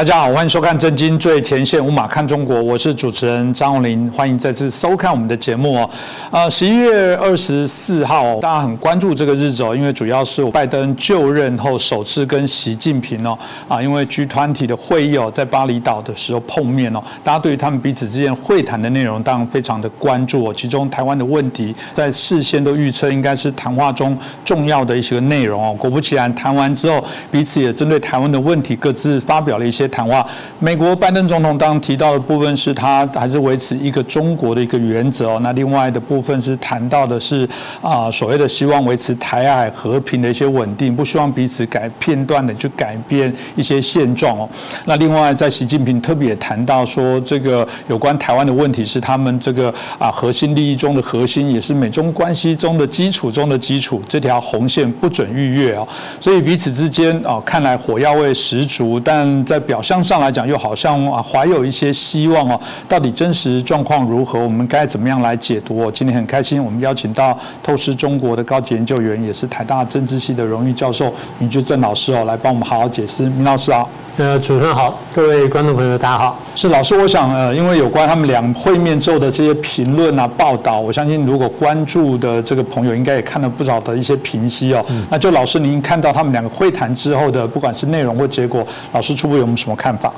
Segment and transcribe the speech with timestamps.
[0.00, 5.90] 大家好，欢迎收看《震惊最前线》，五马看中国，我是主持人张宏林，欢迎再次收看我们的节目哦。
[6.30, 13.38] 呃，十一月二十四号，大家很关注这个日子哦，因为主要是拜登就任后首次跟习近平哦，
[13.68, 20.54] 啊，因为 G 团体的会议哦，在巴厘岛的时候碰面哦，大家对于他们彼此之间会谈的内容当然非常的关注哦。
[20.56, 25.76] 其中台湾的问题，在事先都预测应该是谈话中重要的一些内容哦。
[25.78, 29.89] 果不其然，谈完之后，彼此也针对台湾的问题各自发表了一些。
[29.90, 30.26] 谈话，
[30.58, 35.40] 美国拜登总统当提到的部分是他还是维持一个中国的一个原则哦。
[35.42, 37.46] 那另外的部分是谈到的是
[37.82, 44.48] 啊所谓的希望维持台海和平的一些稳定，不希望彼此改片段的去改变一些现状哦。
[44.86, 55.86] 那另外在习近平特别也谈到说，这个有关台湾的问题是他们这个啊核心利益中的核心，也是美中关系中的基础中的基础，这条红线不准逾越哦。
[56.20, 62.60] 所以彼此之间啊看来火药味十足，但在表象上来讲，又好像啊怀有一些希望哦。
[62.88, 64.38] 到底真实状况如何？
[64.38, 65.90] 我们该怎么样来解读？
[65.90, 73.24] 今天很开心，我们邀请到透视中国的高级研究员，也是台大政治系的荣誉教授明居正老师哦，来帮我们好好解释。
[73.24, 73.86] 明老师啊，
[74.16, 76.38] 呃，主持人好，各位观众朋友大家好。
[76.56, 84.84] 是老师，我想呃，因为有关他们两会面之后的这些评论啊、报道，我相信如果关注的这个朋友，应该也看了不少的一些评析哦。
[85.08, 90.12] 那就老师您看到他们两个会谈之后的，不管是内容或结果，老师初步有没有什么看法？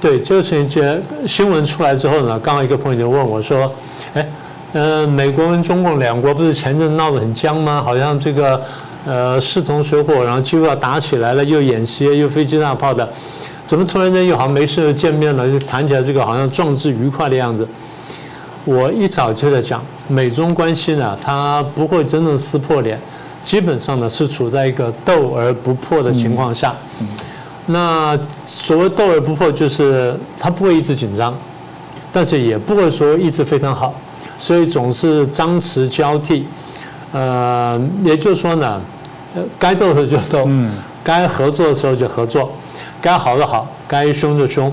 [0.00, 3.70] 对，这个事情，觉新闻出来之后呢，刚刚一个朋友就问我说
[4.14, 4.26] ：“哎，
[4.72, 7.82] 呃，美国跟中共两国不是前阵闹得很僵吗？
[7.84, 8.62] 好像这个
[9.04, 13.08] 呃势同水火，然后几乎要打起来了，又演习又飞机大炮的，
[13.64, 17.66] 怎么突然间又好像没事见面了，就谈起来这个好像壮志愉快的样子？”
[18.64, 22.96] 我一早就在讲，美中关系呢，它不会真正撕破脸，
[23.44, 26.72] 基本上呢是处在一个斗而不破的情况下。
[27.66, 31.36] 那所谓斗而不破，就是它不会一直紧张，
[32.12, 33.92] 但是也不会说一直非常好，
[34.38, 36.46] 所以总是张弛交替。
[37.12, 38.80] 呃，也就是说呢，
[39.58, 40.48] 该斗的时候就斗，
[41.04, 42.50] 该合作的时候就合作，
[43.00, 44.72] 该好的好，该凶就凶。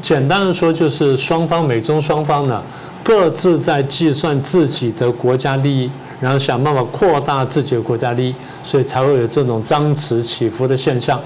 [0.00, 2.62] 简单的说，就是双方美中双方呢，
[3.02, 5.90] 各自在计算自己的国家利益，
[6.20, 11.20] 然后想办法扩大自己的国家利益，所以才会有这种张弛起伏的现象。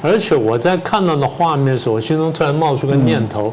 [0.00, 3.52] 而且我在看到的画面的时候，我心中突然冒出个念头，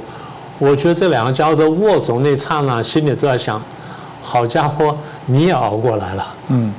[0.60, 3.62] 我觉得这两个家伙的握手那刹那，心里都在想：
[4.24, 6.36] 好家伙，你也熬过来了。
[6.50, 6.74] 嗯。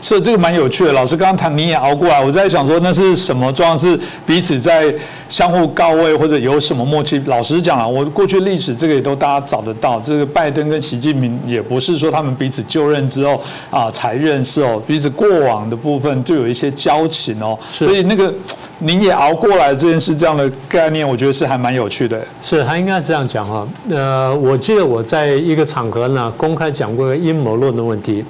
[0.00, 3.78] 是这个蛮有趣的，老师刚刚谈你也熬过来，我在想说那是什么状况？
[3.78, 4.92] 是彼此在
[5.28, 7.18] 相互告慰，或者有什么默契？
[7.26, 10.00] 老实讲啊，我过去历史这个也都大家找得到。
[10.00, 17.58] 这个拜登跟习近平也不是说他们彼此就任之后啊才认识哦，彼此过往的部分就有一些交情哦。
[17.70, 18.32] 所以那个
[18.78, 22.20] 你也熬过来这件事，这样的概念，我觉得是还蛮有趣的。
[22.40, 23.66] 是他应该这样讲哈。
[23.90, 28.24] 呃，我记得我在一个场合呢公开讲过阴谋论的问题。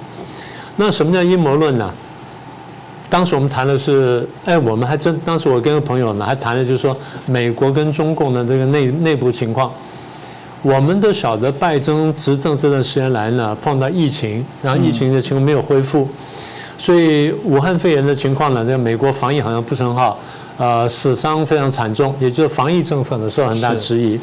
[0.81, 1.91] 那什么叫阴谋论呢？
[3.09, 6.95] 当时我们谈的是，哎，我们还真当时我跟个朋友呢，还谈的就是说
[7.25, 9.69] 美国跟中共的这个内内部情况。
[10.61, 16.07] 我们都晓得拜登执政这段时间来呢，碰到疫情，然后疫情的情况没有恢复，
[16.77, 20.17] 所以武汉肺炎的情况呢，在美国防疫好像不是很好，
[20.57, 24.17] 呃，死伤非常惨重，也就是防疫政策呢受很大质疑。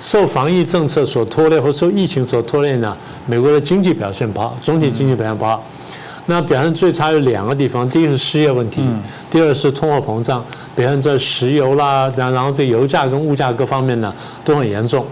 [0.00, 2.96] 受防疫政策所拖累，或受疫情所拖累呢？
[3.26, 5.62] 美国的经济表现不好，总体经济表现不好。
[6.26, 8.82] 那表现最差有两个地方：第一是失业问题，
[9.30, 10.44] 第二是通货膨胀，
[10.74, 14.12] 表现在石油啦，然然后这油价跟物价各方面呢
[14.44, 15.04] 都很严重。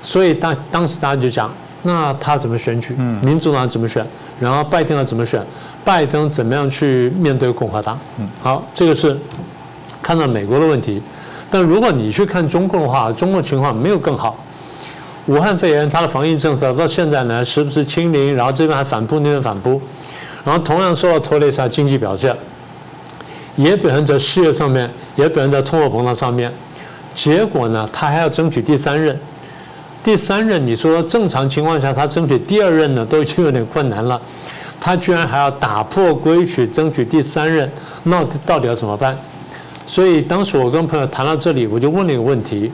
[0.00, 1.52] 所以当当时大家就讲，
[1.82, 2.94] 那他怎么选举？
[3.22, 4.06] 民主党怎么选？
[4.38, 5.44] 然后拜登要怎么选？
[5.84, 7.98] 拜登怎么样去面对共和党？
[8.40, 9.18] 好，这个是
[10.00, 11.02] 看到美国的问题。
[11.50, 14.38] 但如果你去看中共的话，中共情况没有更好。
[15.26, 19.80] 武汉肺炎它的防疫政策到现在呢，时不时清零，然后这边还反扑，那边反扑，
[20.44, 22.34] 然后同样受到拖累，下经济表现
[23.56, 26.52] 也表现在事业上面，也表现在通货膨胀上面。
[27.14, 29.18] 结果呢，他还要争取第三任，
[30.02, 34.20] 第三任你说正常情况下他争取第二任呢，都已经有点困难了，
[34.80, 37.70] 他居然还要打破规矩争取第三任，
[38.04, 39.16] 那到底要怎么办？
[39.90, 42.70] 所以当时我跟朋友谈到这里，我就问了一个问题：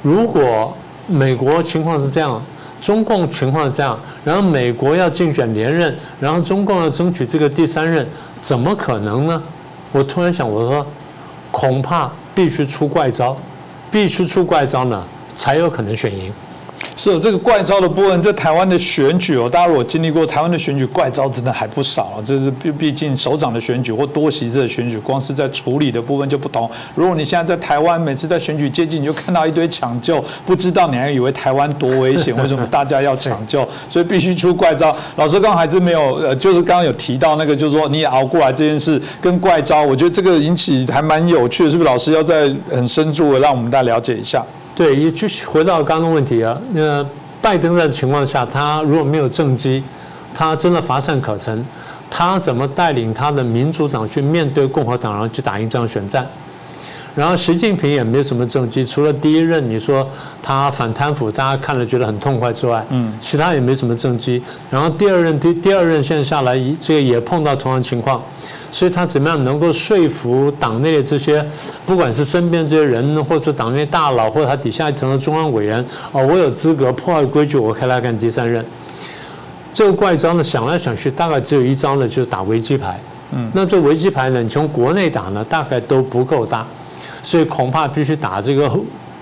[0.00, 0.72] 如果
[1.08, 2.40] 美国情况是这样，
[2.80, 8.06] 中共情况是这样，然后美国要竞选连任，然后中共要争取这个第三任，
[8.40, 9.42] 怎么可能呢？
[9.90, 10.86] 我突然想，我说
[11.50, 13.36] 恐怕必须出怪招，
[13.90, 15.02] 必须出怪招呢，
[15.34, 16.32] 才有可能选赢。
[16.96, 22.22] 是这个怪招的部分，在台湾的选举哦，大家如果经历过台湾的选举，怪招真的还不少。
[22.24, 26.70] 这是毕毕竟首长的选举或多席制的选举，光是在处理的部分就不同。
[26.94, 33.66] 如果你现在在台湾，每次在选举接近，你就看到一堆抢救，不知道你还以为台湾多危险，为什么大家要抢救？
[33.90, 34.96] 所以必须出怪招。
[35.16, 41.90] 老师刚刚还是没有，呃，就是刚刚有提到那个，就是说你也熬过来这件事跟怪招，我觉得这个引起还蛮有趣的，是不是？
[41.90, 44.44] 老师要再很深入的让我们大家了解一下。
[44.74, 46.58] 对，也继续回到刚刚问题啊。
[46.72, 47.06] 那
[47.40, 49.82] 拜登在情况下，他如果没有政绩，
[50.34, 51.64] 他真的乏善可陈，
[52.10, 56.26] 他怎么带领他的民主党去面对共和党，然后去打赢这场选战？
[57.14, 60.04] 然后习近平也没有什么政绩，除了第一任你说
[60.42, 64.42] 他反贪腐，大家看了觉得很痛快之外，嗯，其他也没什么政绩。
[64.68, 68.20] 然后第二任第第二任现在下来，这个也碰到同样情况。
[68.74, 71.46] 所以他怎么样能够说服党内的这些，
[71.86, 75.78] 不管是身边这些人，或者党内大佬，或者他底下一层的中央委员，
[76.10, 78.66] 哦，我有资格破坏规矩，我可以来干第三任。
[79.72, 82.98] 这个怪招呢，想来想去，大概只有一招呢，就是打危机牌。
[83.30, 86.66] 嗯，那这危机牌呢，你从国内打呢，大概都不够大，
[87.22, 88.68] 所以恐怕必须打这个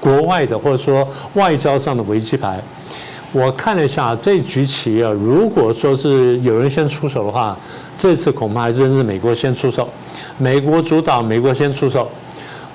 [0.00, 2.58] 国外的，或者说外交上的危机牌。
[3.32, 7.54] 我看了一下这局棋啊，如果说是有人先出手的话，
[7.96, 9.88] 这次恐怕还是是美国先出手，
[10.38, 12.08] 美国主导，美国先出手。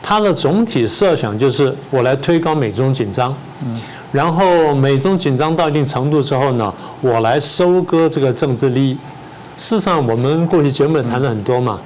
[0.02, 3.36] 他的总体设想就是我来推高美中紧张，
[4.12, 8.94] 然后美中紧张到一定程度之后呢，我来收割这个政治利益。
[9.58, 11.80] 事实上，我们过去节目也谈了很多嘛，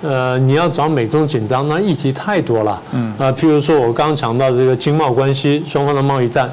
[0.00, 2.82] 呃，你要找美中紧张，那议题太多了，
[3.18, 6.50] 啊，譬如说我刚刚讲到这个经贸关系，双方的贸易战。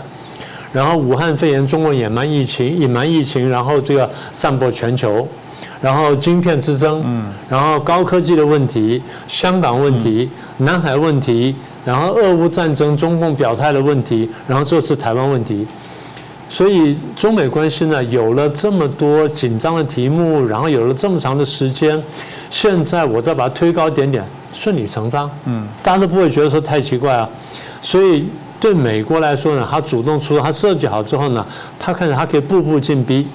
[0.72, 5.28] 然后武汉肺炎，中国隐瞒疫情，隐瞒疫情，然后这个散播全球，
[5.82, 11.56] 然后晶片之争，嗯，然后高科技的问题，香港问题，南海问题，
[11.86, 15.66] 然后俄乌战争，中共表态的问题，然后这次台湾问题，
[16.48, 22.02] 所以中美关系呢有了这么多紧张的题目，然后有了这么长的时间，
[22.50, 27.30] 现在我再把它推高一点点，顺理成章，嗯，大家都不会觉得说太奇怪啊，
[27.82, 28.28] 所以。
[28.62, 31.46] 对美国来说呢，他主动出，他设计好之后呢，
[31.80, 33.26] 他看着他可以步步进逼。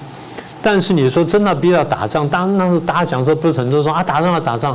[0.64, 4.74] 但是你说真的逼到打仗，当那时大家讲说不是很多说啊打仗了打仗，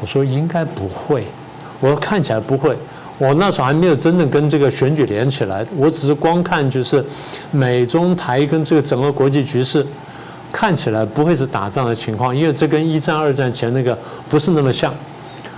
[0.00, 1.24] 我说应该不会，
[1.78, 2.76] 我说看起来不会。
[3.16, 7.04] 我那时候还没有真正跟这个选举连起来，我只是光看就是
[7.52, 9.86] 美中台跟这个整个国际局势，
[10.50, 13.96] 看起来不会是打仗的情况，因为这跟一战二战前那个
[14.28, 14.92] 不是那么像。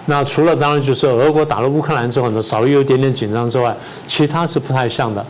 [0.04, 3.74] 那除了当然就是俄国打了乌克兰之后呢，稍微有一点点紧张之外，
[4.06, 5.24] 其他是不太像的。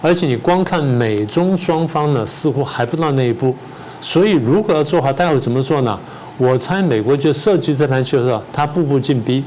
[0.00, 3.54] 而且你光看美中双方呢，似乎还不到那一步。
[4.02, 5.98] 所以如果要做好，待会怎么做呢？
[6.38, 9.44] 我猜美国就设计这盘棋的时候，他步步进逼。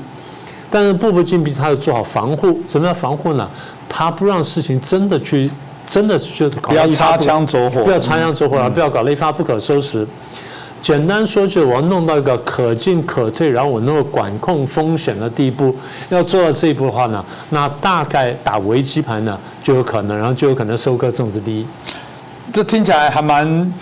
[0.70, 2.60] 但是步步进逼，他要做好防护。
[2.68, 3.50] 什么叫防护呢？
[3.90, 5.50] 他不让事情真的去，
[5.86, 10.08] 真的就不要擦枪走火，不要擦枪走火，不要搞得一发不可收拾。
[10.82, 15.76] 简单说，就是我要弄到一个可进可退，然后我能够管控风险的地步。
[16.10, 21.68] 要做到这一步的话呢，那大概打围棋盘呢就有可能，然后就有可能收割政治利益。
[22.54, 23.74] 这听起来还蛮。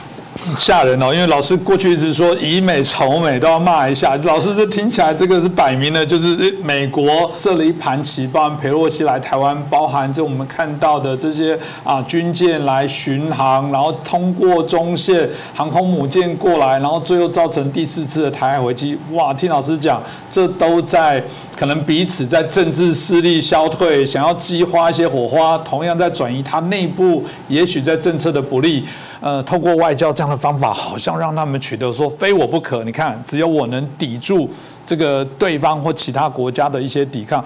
[0.57, 4.15] 吓人哦，因为老师过去一直说以美仇美都要骂一下。
[4.23, 18.97] 老师这听起来这个是摆明了就是美国设了一盘棋，包含佩洛西来台湾，包含这我们看到的这些啊军舰来巡航，然后通过中线航空母舰过来，然后最后造成第四次的台海危机。
[19.11, 21.23] 哇，听老师讲，这都在
[21.55, 28.83] 可能彼此在政治势力消退，想要激发一些火花，同样在转移它内部，也许在政策的不利。
[29.23, 32.83] 呃，透过外交这样的方法，好像让他们取得说非我不可。
[32.83, 34.49] 你看，只有我能抵住
[34.85, 37.41] 这个对方或其他国家的一些抵抗。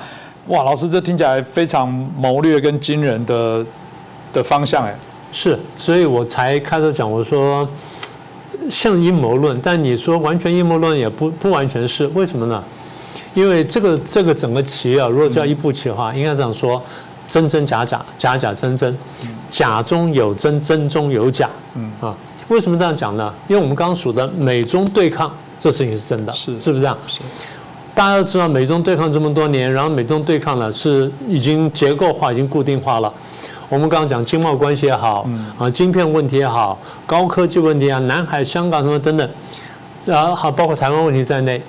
[0.48, 3.64] 哇，老师，这听起来非常谋略跟惊人的
[4.34, 4.96] 的方向哎。
[5.32, 7.70] 是，所以我才开始讲，我说
[8.72, 12.64] 像阴谋论，但你说完全阴谋论也不不完全是，为什么呢？
[13.36, 16.82] 因为这个这个整个棋啊，如果叫一步棋的话，应该这样说：
[17.28, 18.98] 真真假假，假假真真。
[19.50, 21.50] 假中有真，真中有假。
[21.76, 22.16] 嗯啊，
[22.50, 23.34] 为什么这样讲呢？
[23.48, 26.98] 因为我们刚刚数的美中对抗，这事情是真的，是是不是这样？
[27.08, 27.20] 是。
[27.94, 33.12] 大家都知道，美中对抗这么多年，然后美中对抗呢是已经结构化、已经固定化了。
[33.70, 35.28] 我们刚刚讲经贸关系也好，
[35.58, 39.28] 啊，晶片问题也好，高科技问题啊，南海、香港什么等等，
[40.06, 41.62] 然后好，包括台湾问题在内，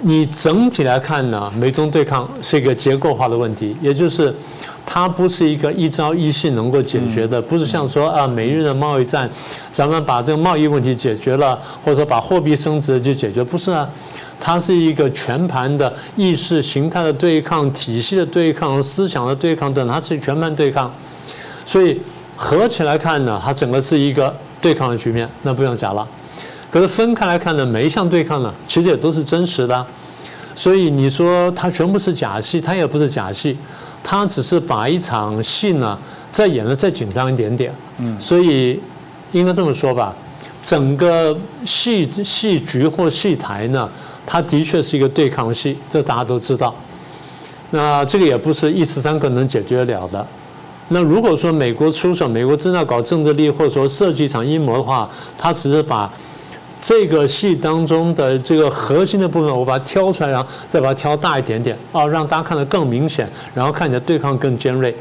[0.00, 4.34] 你整体来看呢，美中对抗是一个结构化的问题，也就是。
[4.84, 9.30] 它不是一个一朝一夕能够解决的，不是像说啊，美日的贸易战，
[9.70, 13.88] 咱们把这个贸易问题解决了，或者说把货币升值就解决，不是啊，
[14.38, 20.92] 它是一个全盘的意识形态的对抗、体系的对抗、思想的对抗等，它是全盘对抗，
[21.64, 22.00] 所以
[22.36, 26.06] 合起来看呢，它整个是一个对抗的局面，那不用讲了。
[26.70, 29.86] 可是分开来看呢，每一项对抗呢，其实也都是真实的。
[30.54, 33.56] 所以你说它全部是假戏，它也不是假戏，
[34.04, 35.98] 它只是把一场戏呢
[36.30, 37.74] 再演的再紧张一点点。
[37.98, 38.80] 嗯，所以
[39.32, 40.14] 应该这么说吧，
[40.62, 43.88] 整个戏戏局或戏台呢，
[44.26, 46.74] 它的确是一个对抗戏，这大家都知道。
[47.70, 50.26] 那这个也不是一时三刻能解决得了的。
[50.88, 56.10] 那如果说美国出手，美国真的搞政治力，或者说设计一场阴谋的话，他只是把。
[56.82, 64.92] 这个戏当中的这个核心的部分，我把它挑出来，然后再把它挑大一点点，啊，让大家看得更明显，然后看起来对抗更尖锐。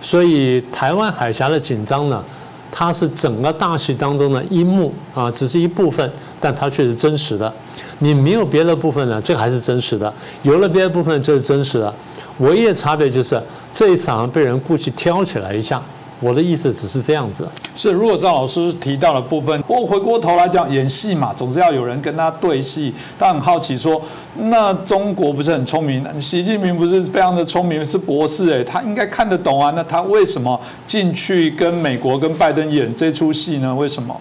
[0.00, 2.24] 所以台湾海峡的紧张呢，
[2.70, 6.08] 它是整个大戏当中的一幕啊，只是一部分，
[6.40, 7.52] 但它却是真实的。
[7.98, 10.08] 你没有别的部分呢，这还是真实的；
[10.44, 11.92] 有了别的部分，这是真实的。
[12.38, 13.42] 唯一的差别就是
[13.72, 15.82] 这一场被人故意挑起来一下。
[16.18, 22.94] 我的意思只是这样子，是如果赵老师提到的部分，不过回过头来讲，演戏嘛，总是要有人跟他对戏。
[23.18, 24.00] 他很好奇说，
[24.34, 26.04] 那中国不是很聪明？
[26.18, 29.70] 习近平不是非常的聪明，是博士哎，他应该看得懂啊。
[29.76, 33.74] 那他为什么进去跟美国跟拜登演这出戏呢？
[33.74, 34.18] 为什么？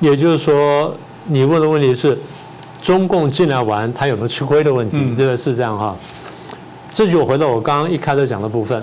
[0.00, 0.94] 也就是说，
[1.26, 2.18] 你问的问题是，
[2.80, 5.14] 中共进来玩，他有没有吃亏的问题？
[5.14, 5.36] 对？
[5.36, 5.94] 是这样哈。
[6.90, 8.82] 这就回到我刚刚一开始讲的部分。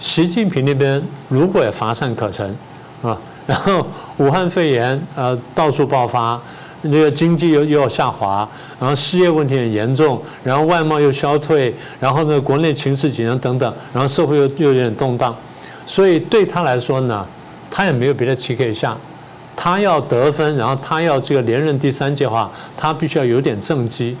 [0.00, 2.56] 习近平那边如果也乏善可陈，
[3.02, 3.16] 啊，
[3.46, 6.40] 然后武汉肺炎呃到处爆发，
[6.82, 15.36] 那个经济又又要下滑，然后失业问题很严重，然后外贸又消退，然后呢国内情势紧张等等，然后社会又又有点动荡，
[15.84, 17.26] 所以对他来说呢，
[17.70, 18.96] 他也没有别的棋可以下，
[19.54, 24.16] 他要得分，然后他要这个连任第三届的话，他必须要有点政绩。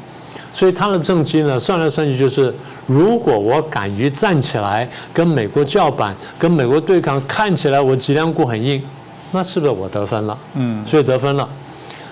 [0.52, 2.52] 所以他的政绩呢，算来算去就是，
[2.90, 8.82] 如果我敢于站起来跟美国叫板，跟美国对抗，看起来我脊梁骨很硬，
[9.30, 10.36] 那是不是我得分了？
[10.54, 11.48] 嗯，所以得分了。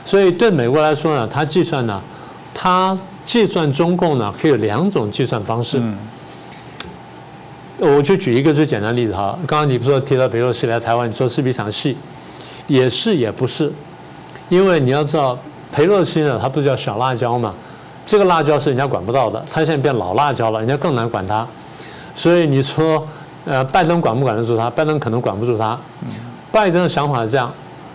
[0.05, 2.01] 所以对美国来说呢，他计算呢，
[2.55, 5.81] 他计算中共呢，可以有两种计算方式。
[5.81, 5.99] 嗯，
[7.79, 11.97] 我就举一个最简单的例子哈，刚刚你不是说提到佩洛西来台湾，你说是不是一场戏？
[12.69, 13.73] 也是也不是，
[14.49, 15.37] 因为你要知道，
[15.73, 17.53] 佩洛西呢，他不是叫小辣椒嘛？
[18.09, 21.47] 这个辣椒是人家管不到的，他现在变老辣椒了，人家更难管他。
[22.17, 23.07] 所以你说，
[23.45, 24.71] 呃，拜登管不管得住他？
[24.71, 25.79] 拜登可能管不住他。
[26.51, 27.53] 拜登的想法是这样：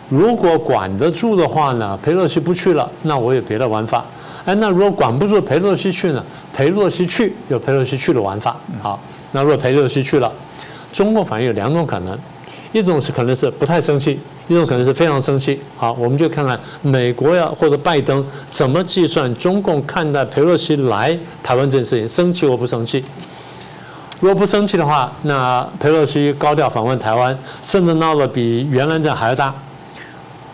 [0.09, 4.05] 如果管得住的话呢，佩洛西不去了，那我有别的玩法。
[4.45, 6.23] 哎，那如果管不住佩洛西去呢？
[6.53, 8.55] 佩洛西去有佩洛西去的玩法。
[8.83, 8.99] 好，
[9.31, 10.31] 那如果佩洛西去了，
[10.91, 12.15] 中共反应有两种可能。
[12.71, 15.61] 一种是可能是不太生气，一种可能是非常生气。
[15.77, 23.03] 好，我们就看看美国呀或者拜登怎么计算中共看待佩洛西来台湾这件事情，生气或不生气。
[24.19, 29.53] 如果不生气的话，那佩洛西高调访问台湾，甚至闹得比原来这还要大，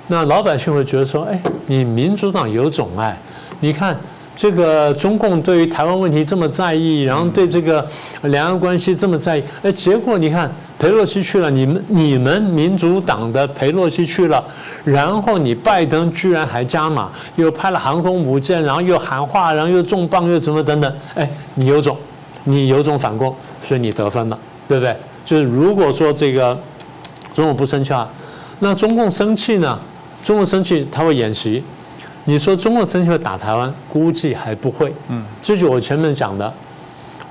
[0.08, 3.20] 那老百姓会觉得说：哎，你民主党有种哎，
[3.60, 3.98] 你看。
[4.40, 7.86] 这个中共对于台湾问题这么在意，然后对这个
[8.22, 14.42] 两岸关系这么在意，哎，结果你看裴洛西去了，你们你们民主党的裴洛西去了，
[14.86, 21.98] 然后你拜登居然还加码，又派了航空母舰，然后又喊话，然后又重磅又什么等等，哎，你有种，
[22.46, 24.96] 你有种反攻，所以你得分了，对不对？
[25.26, 26.58] 就是如果说这个
[27.34, 28.10] 中共不生气啊，
[28.60, 29.78] 那中共生气呢？
[30.24, 31.62] 中共生气他会演习。
[32.30, 34.94] 你说中共生气会打台湾，估计还不会。
[35.08, 36.54] 嗯，这就我前面讲的。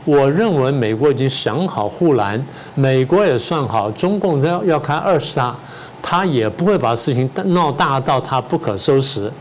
[0.05, 5.55] 我认为美国已经想好护栏，美国也算好，中共要要开二十大，
[6.03, 9.33] 他也不会把事情闹大到他不可收拾。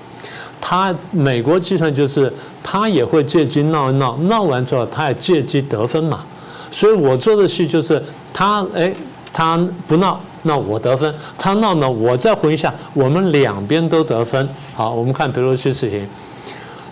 [0.62, 6.24] 他美国计算就是，他也会借机闹一闹，闹完之后他也借机得分嘛。
[6.70, 8.00] 所以我做的戏就是，
[8.32, 8.94] 他哎，
[9.34, 10.22] 他不闹。
[10.48, 14.50] 那我得分，他闹呢，我再回一下，我们两边都得分。
[14.74, 16.08] 好，我们看佩洛西事情，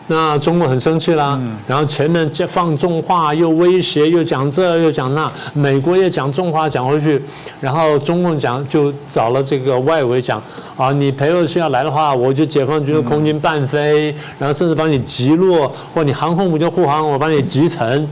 [0.07, 7.19] 那中国很生气啦，然后前面放重话，又威胁，又讲这又讲那，美国也讲重话讲回去，
[7.59, 10.39] 然后中共讲就找了这个外围讲
[10.77, 18.07] 啊，你佩洛西要来的话，我就解放军的空军半飞，然后甚至把你击落，或你航空母舰护航，我把你击沉。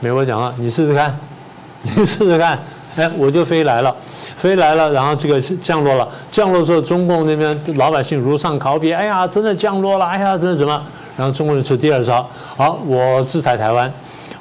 [0.00, 1.18] 美国讲了，你试试看，
[1.82, 2.58] 你试试看。
[2.96, 3.94] 哎，我就飞来了，
[4.36, 6.08] 飞来了，然后这个降落了。
[6.30, 10.82] 降落之后，中共那边老百姓如上考妣，哎呀，真的降落了，哎呀，真的什么？
[11.16, 13.92] 然后中国人出第二招，好，我制裁台湾，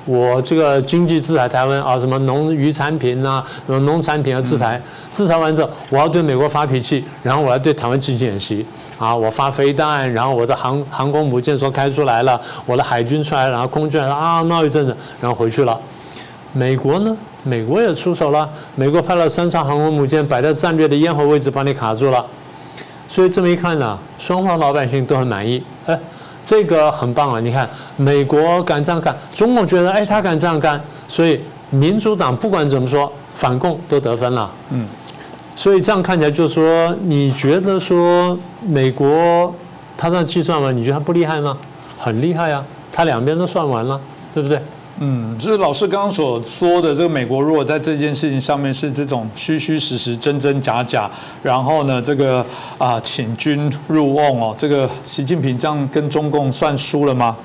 [0.06, 8.66] 我这个经济制裁台湾啊，什么农渔产品呐，什么农产品啊，制裁，制裁完之后，我要对美国发脾气，然后我要对台湾进行演习，
[8.98, 15.78] 啊，我发飞弹，然后我的航航空母舰说开出来了，我的海军出来了，然后空军啊，闹一阵子，然后回去了。
[16.54, 17.16] 美国呢？
[17.44, 22.26] 美国也出手了，美国派了三艘航空母舰摆在战略的咽喉位置，把你卡住了。
[23.08, 25.64] 所以这么一看呢，双方老百姓都很满意。
[25.86, 25.98] 哎，
[26.44, 27.40] 这个很棒啊！
[27.40, 31.40] 你看，美国敢这样干，中共觉得哎他敢这样干，所以
[31.70, 34.52] 民主党不管怎么说，反共都得分了。
[34.72, 34.86] 嗯。
[35.56, 39.54] 所以这样看起来，就是说，你觉得说美国
[39.98, 41.58] 他这样计算完，你觉得他不厉害吗？
[41.98, 44.00] 很厉害啊，他两边都算完了，
[44.34, 44.62] 对不对？
[45.00, 51.10] 嗯，就是老师刚刚所说的，这个美国如果在这件事情上面是这种虚虚实实、真真假假，
[51.42, 52.46] 然后呢，这个
[52.78, 57.36] 啊请君入瓮哦，这个习近平这样跟中共算输了吗？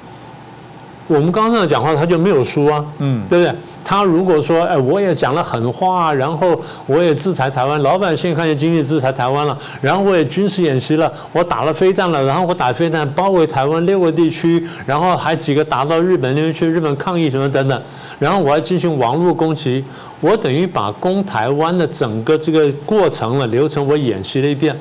[1.07, 3.55] 我们刚刚样讲话，他就没有输啊，嗯，对不对？
[3.85, 17.83] 他如果说，哎，我也讲了狠话，然后我也制裁台湾，老百姓看见经济制裁台湾了，然后我也军事演习了，我打了飞弹了，然后我打飞弹包围台湾六个地区，然后还几个打到日本那边去，日本抗议什么等等，
[18.19, 19.85] 然后我还进行网络攻击，
[20.23, 24.75] 我等于把攻台湾的整个这个过程了流程我演习了一遍，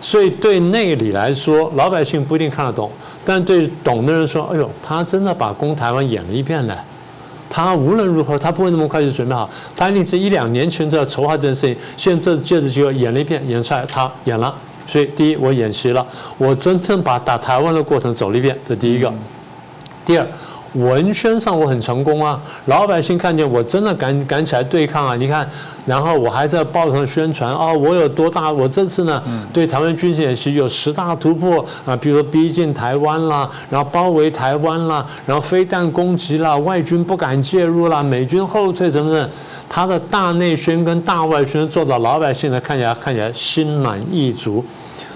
[0.00, 2.90] 所以对内里来说，老百姓不一定看得懂，
[3.24, 6.74] 但对懂的人说，哎呦，他真的把攻台湾演了一遍呢。
[7.54, 9.48] 他无论如何，他不会那么快就准备好。
[9.76, 11.76] 他一定是一两年前就要筹划这件事情。
[11.96, 14.52] 现在这借着就要演了一遍，演出来，他演了。
[14.88, 16.04] 所以，第一，我演习了，
[16.36, 19.12] 我真正把打台湾的过程走了一遍，这第一个。
[20.04, 20.26] 第二。
[20.74, 25.14] 文宣上我很成功啊，老百姓看见我真的敢敢起来对抗啊！
[25.14, 25.48] 你看，
[25.86, 28.50] 然后我还在报上宣传哦，我有多大？
[28.50, 39.30] 我这次呢，对台湾军事演习有十大突破啊，比如说逼近台湾啦，然后包围台湾啦，然后飞弹攻击啦，外军不敢介入啦，美军后退什么的，
[39.68, 44.64] 他的大内宣跟大外宣做到老百姓呢看起来看起来心满意足，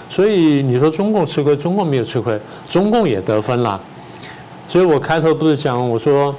[0.08, 2.38] 所以你说中共吃亏，中共没有吃亏，
[2.68, 3.80] 中共也得分了。
[4.68, 6.32] 所以我开头不是讲我说，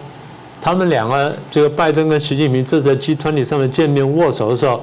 [0.62, 4.82] 他们两个这个拜登跟习近平这在集团体上面见面握手的时候，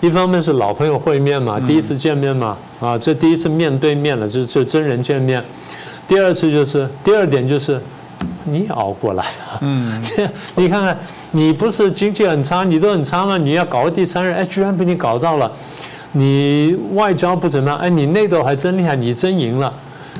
[0.00, 5.42] 一方面是老朋友会面嘛，第一次见面嘛，啊，这第一次面对面了，就是真人见面。
[6.06, 7.80] 第二次就是第二点就是，
[8.44, 10.00] 你熬过来了，嗯，
[10.54, 10.96] 你看看，
[11.30, 13.38] 你不是经济很差，你都很差吗？
[13.38, 15.50] 你要搞个第三人，哎，居然被你搞到了，
[16.12, 19.72] 你外交不怎么样，哎，你内斗还真厉害，你真赢了。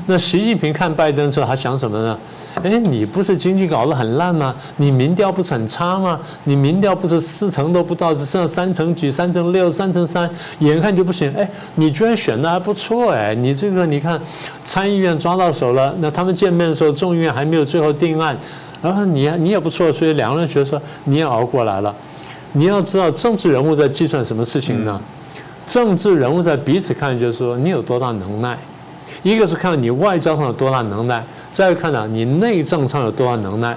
[0.07, 2.17] 那习近平看拜登的时候，他想什么呢？
[2.63, 4.55] 哎，你不是经济搞得很烂吗？
[4.77, 6.19] 你民调不是很差吗？
[6.43, 11.33] 你民调不是四成都不到，只剩下三成几、三成六、三成三，眼看就不行。
[11.35, 13.35] 哎，你居然选的还不错哎！
[13.35, 14.19] 你这个你看，
[14.63, 15.93] 参议院抓到手了。
[15.99, 18.35] 那他们见面的时候，众议院还没有最后定案，
[18.81, 21.93] 然后你你也不错，所以两个人觉得说你也熬过来了。
[22.53, 24.99] 你要知道，政治人物在计算什么事情呢？
[25.65, 28.57] 政治人物在彼此看，就是说你有多大能耐。
[29.23, 31.23] 一个是看你外交上有多大能耐，
[31.57, 33.75] 再看呢你内政上有多大能耐。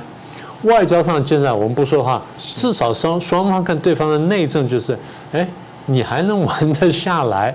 [0.65, 4.99] 外交上现在我们不说话，至少双双方看对方的内政就是，
[5.33, 5.49] 哎，
[5.87, 7.55] 你还能玩得下来。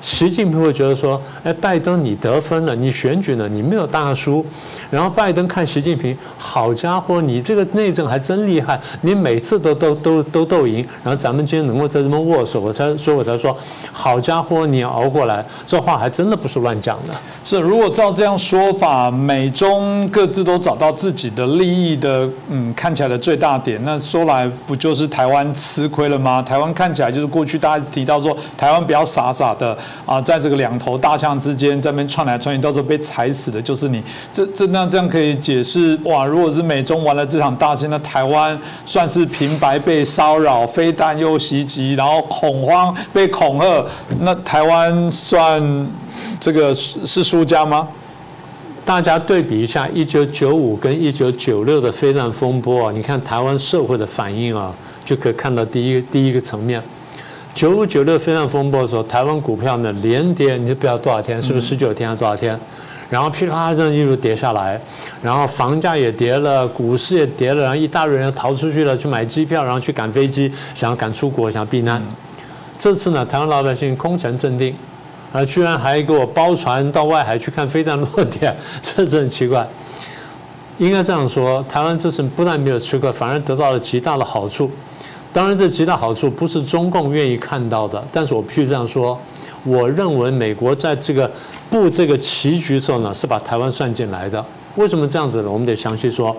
[0.00, 4.44] 习近平会觉得说：“哎，拜登你得分了，你选举了，你没有大输。”
[4.90, 10.86] 然后拜登看习近平，好家伙，你这个内政还真厉害，你每次都都都都斗赢。
[11.04, 13.56] 然后咱们今天能够在这么握手，我才所以我才说，
[13.92, 17.14] 好家伙，你熬过来，这话还真的不是乱讲的。
[17.44, 26.40] 是，如果照这样说法，美中各自都找到自己的利益的，嗯，看起来的最大点，那说来不就是台湾吃亏了吗？
[26.40, 29.76] 台湾看起来就是过去大家提到说，台湾不要傻傻的。
[30.06, 34.02] 啊，在这个两头大象之间，在边窜来窜去，到时候被踩死的就是你。
[34.32, 36.24] 这这那这样可以解释哇？
[36.24, 43.84] 如果是美中玩了这场大戏，那台湾算是平白被骚扰，飞弹又袭击，然后恐慌被恐吓，
[44.20, 45.88] 那台湾算
[46.38, 47.88] 这个是是输家吗？
[48.84, 54.74] 大家对比一下一九九五跟一九九六的飞弹风波啊，你看台湾社会的反应啊，
[55.04, 56.82] 就可以看到第一第一个层面。
[57.54, 62.58] 九五九六非常风波的时候，台湾股票呢连跌，你就不知道多少天，是不是十九天还是多少天？
[63.10, 64.80] 然后噼里啪啦这样一路跌下来，
[65.20, 72.00] 然后房价也跌了，股市也跌了，然后一大堆人逃出去了，去买机票，然后去赶飞机，想要赶出国，想要避难。
[72.78, 74.72] 这次呢，台湾老百姓空前镇定，
[75.32, 79.68] 啊，居然还给我包船到外海去看飞弹落点， 这真很奇怪。
[80.78, 84.70] 应该这样说，台湾这次不但没有吃亏，反而得到了极大的好处。
[85.32, 89.18] 当然，这极大好处不是中共愿意看到的，但是我必须这样说。
[89.62, 91.30] 我认为美国在这个
[91.68, 94.44] 布这个棋局的时候呢，是把台湾算进来的。
[94.76, 95.50] 为什么这样子呢？
[95.50, 96.34] 我们得详细说。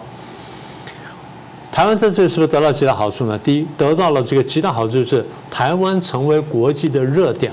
[1.71, 3.39] 台湾这次是不是得到极大好处呢？
[3.41, 7.49] 第一，得到了这个极大好处就是台湾成为国际的热点，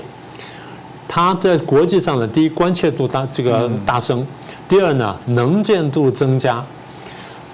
[1.07, 4.27] 它在国际上的第一关切度大这个大升，
[4.67, 6.61] 第二呢能见度增加。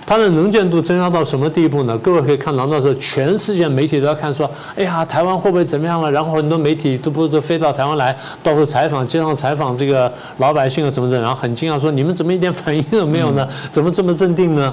[0.05, 1.97] 它的能见度增加到什么地步呢？
[1.97, 6.11] 各位可以看到，那时候全世界媒体都在看，说，哎呀，台湾会不会怎么样了？
[6.11, 13.47] 然后很多媒体都不都飞到台湾来，到处采访，街上采访这个老百姓啊，怎么怎么，然后很惊讶说，你们怎么一点反应都没有呢？
[13.71, 14.71] 怎么这么镇定呢？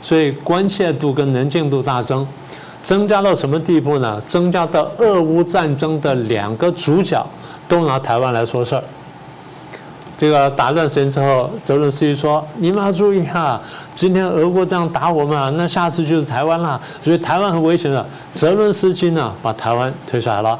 [0.00, 2.24] 所以关切度跟能见度大增，
[2.80, 4.20] 增加到什么地步呢？
[4.26, 7.26] 增加到俄乌战争的两个主角
[7.66, 8.84] 都拿台湾来说事儿。
[10.18, 13.60] 这个打一段时间之后，泽伦斯基说：“你们要注意哈，
[13.94, 18.04] 今天俄国这样打我们啊，那下次就是台湾了，所以台湾很危险的。”
[18.34, 20.58] 泽伦斯基呢，把台湾推出来了。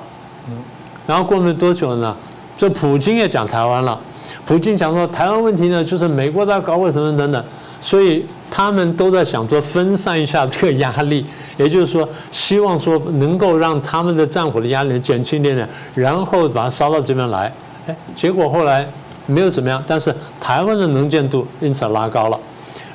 [1.09, 2.17] 然后过没多久呢，
[2.57, 3.99] 这普京也讲台湾了。
[4.47, 7.45] 普京讲说，台湾问题呢，就是美国在搞我什么等等，
[7.81, 17.53] 所以他们都在想说分散一下这个压力，也就是说，希望说能够让他们的战火的压力减轻一点点，然后把它烧到这边来。
[17.89, 18.89] 哎，结果后来。
[19.29, 22.41] 没有怎么样，但是台湾的能见度因此拉高了。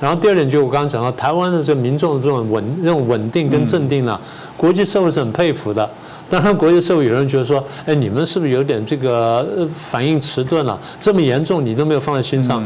[0.02, 4.20] 然后第二点就我刚刚讲到，台湾的这个民众的这种稳、这种稳定跟镇定呢，
[4.58, 5.90] 国际社会是很佩服的。
[6.30, 10.78] 当然，国际社会有人觉得说，哎，你们是不是有点这个反应迟钝了？
[11.00, 12.62] 这么严重你都没有放在心上。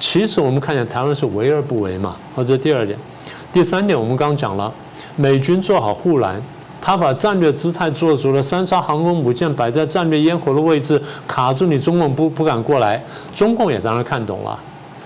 [0.00, 2.16] 其实我们看见台湾是为而不为嘛。
[2.34, 2.98] 好，这第二点。
[3.52, 4.72] 第三点，我们刚刚讲了，
[5.14, 6.42] 美军做好护栏。
[6.80, 13.02] 他把战略姿态做足了，三艘航空母舰摆在战略咽喉的位置，卡住你中共不不敢过来。
[13.34, 14.58] 中共也当然看懂了，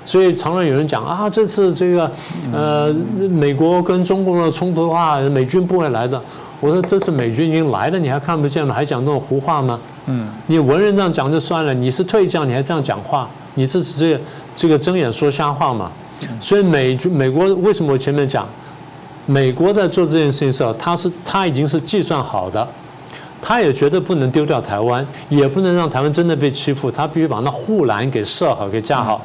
[0.04, 2.10] 所以常常有人讲啊，这次这个
[2.52, 2.94] 呃
[3.30, 6.20] 美国跟中共的冲突的话，美军不会来的。
[6.60, 8.74] 我说这次美军已经来了，你还看不见吗？
[8.74, 9.78] 还讲这种胡话吗？
[10.06, 14.20] 嗯，你文人这样讲就算了，你是退将，你还这样讲话，你这是这个
[14.54, 15.90] 这个睁眼说瞎话嘛？
[16.40, 18.46] 所以美军美国为什么我前面讲？
[19.26, 22.66] 美国在做这件事情的时候，他是他已经是计算好的，
[23.40, 29.20] 他也绝对不能丢掉台湾，也不能让台湾真的被欺负，他必须把那护栏给设好，给架好。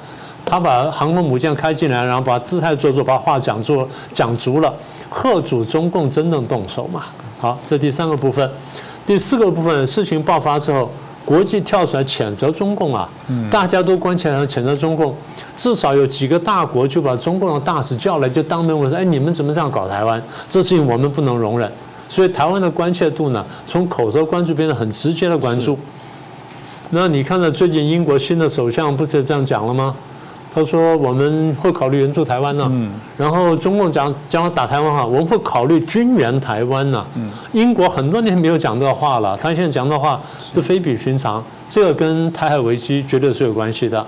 [0.46, 4.74] 他把航空母舰开进来，然后把姿态做做，把话讲做讲足了，
[5.10, 7.04] 贺主中共真正动手嘛？
[7.38, 8.50] 好，这第三个部分，
[9.06, 10.90] 第四个部分，事情爆发之后。
[11.30, 13.08] 国际跳出来谴责中共啊，
[13.52, 15.16] 大家都关起来谴责中共，
[15.56, 20.20] 至少有几个大国就把中共的大使叫来，就当面问说：“哎，你们怎么这样搞台湾？
[20.50, 21.72] 这事情我们不能容忍。”
[22.10, 25.78] 所以台湾的关切度呢，从口头关注变得很直接的关注。
[26.90, 29.96] 那你看到最近英国新的首相不是也这样讲了吗？
[30.52, 32.72] 他说我们会考虑援助台湾呢，
[33.16, 37.06] 然后中共讲将要打台湾哈，我们会考虑军援台湾呢。
[37.54, 44.04] 英国很多年没有讲这话了，他现在讲的话是非比寻常，这个跟台海危机绝对是有关系的。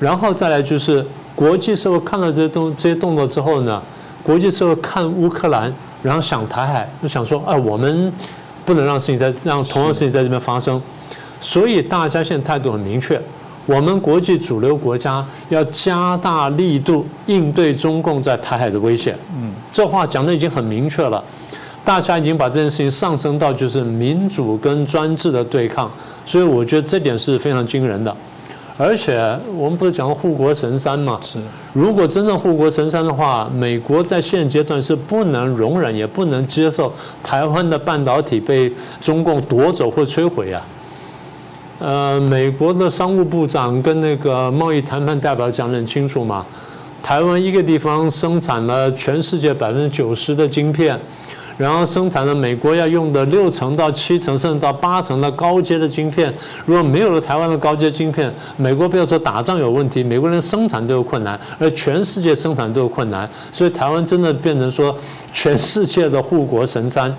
[0.00, 3.80] 然后再来就是国际社会看到这些动这些动作之后呢，
[4.22, 8.12] 国际社会看乌克兰，然后想台海，就想说，哎，我们
[8.64, 10.82] 不能让事情在让同样事情在这边发生，
[11.40, 13.22] 所以大家现在态度很明确。
[13.66, 19.14] 我们国际主流国家要加大力度应对中共在台海的威胁。
[19.36, 21.22] 嗯，这话讲的已经很明确了，
[21.84, 25.90] 大家已经把这件事情上升到就是民主跟专制的对抗，
[26.24, 28.16] 所以我觉得这点是非常惊人的。
[28.78, 29.16] 而且
[29.56, 31.18] 我们不是讲护国神山嘛？
[31.22, 31.38] 是。
[31.72, 40.62] 如果真正护国神山的话，美国在现阶段是不能容忍也不能接受台湾的半导体被中共夺走或摧毁啊。
[41.78, 46.46] 呃，美国的商务部长跟那个贸易谈判代表讲得很清楚嘛，
[47.02, 50.98] 台湾一个地方生产了全世界百分之九十的晶片，
[51.58, 56.32] 然后生产了美国要用的六成到七成甚至到八成的高阶的晶片，
[56.64, 64.96] 如果没有了台湾的高阶晶片，美国不要说打仗有问题，美国人生产都有困难，而全世界生产都有困难，所以台湾真的变成说
[65.30, 67.14] 全世界的护国神山。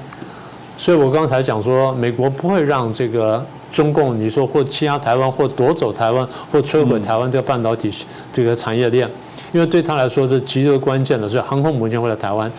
[0.79, 3.45] 所以我刚才讲说，美国不会让这个。
[3.71, 7.91] 中共，你说或欺压台湾，或夺走台湾，或摧毁台湾这个半导体
[8.32, 9.10] 这个产业链，
[9.51, 12.51] 因为对他来说是极为关键的，所以航空母舰会来台湾，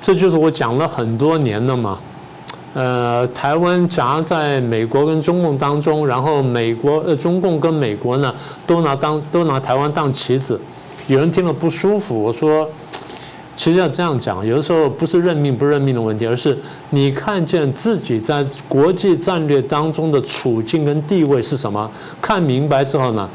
[0.00, 1.98] 这就是我讲了很多年了嘛。
[2.74, 8.34] 呃，台湾夹在美国跟中共当中，然后美国呃中共跟美国呢
[8.66, 10.60] 都拿当都拿台湾当棋子，
[11.06, 12.68] 有人听了不舒服，我说。
[13.56, 16.56] 其实要这样讲，有的时候不是认命不认命的问题，而是
[16.90, 21.90] 你看见自己在国际战略当中的处境跟地位是什么，
[22.20, 23.28] 看明白之后呢，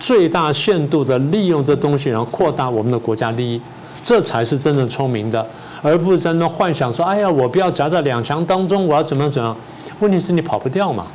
[0.00, 3.60] 最大限度的利用这东西，然后扩大我们的国家利益，
[4.02, 5.46] 这才是真正聪明的，
[5.80, 9.56] 而不是在那幻想说，哎呀，我不要夹在两强当中，我要怎么怎么样？
[10.00, 11.06] 问题是你跑不掉嘛。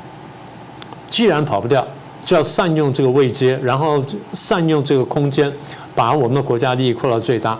[1.09, 1.85] 既然跑不掉，
[2.23, 5.51] 就要善用这个位阶，然后善用这个空间，
[5.93, 7.59] 把我们的国家利益扩到最大。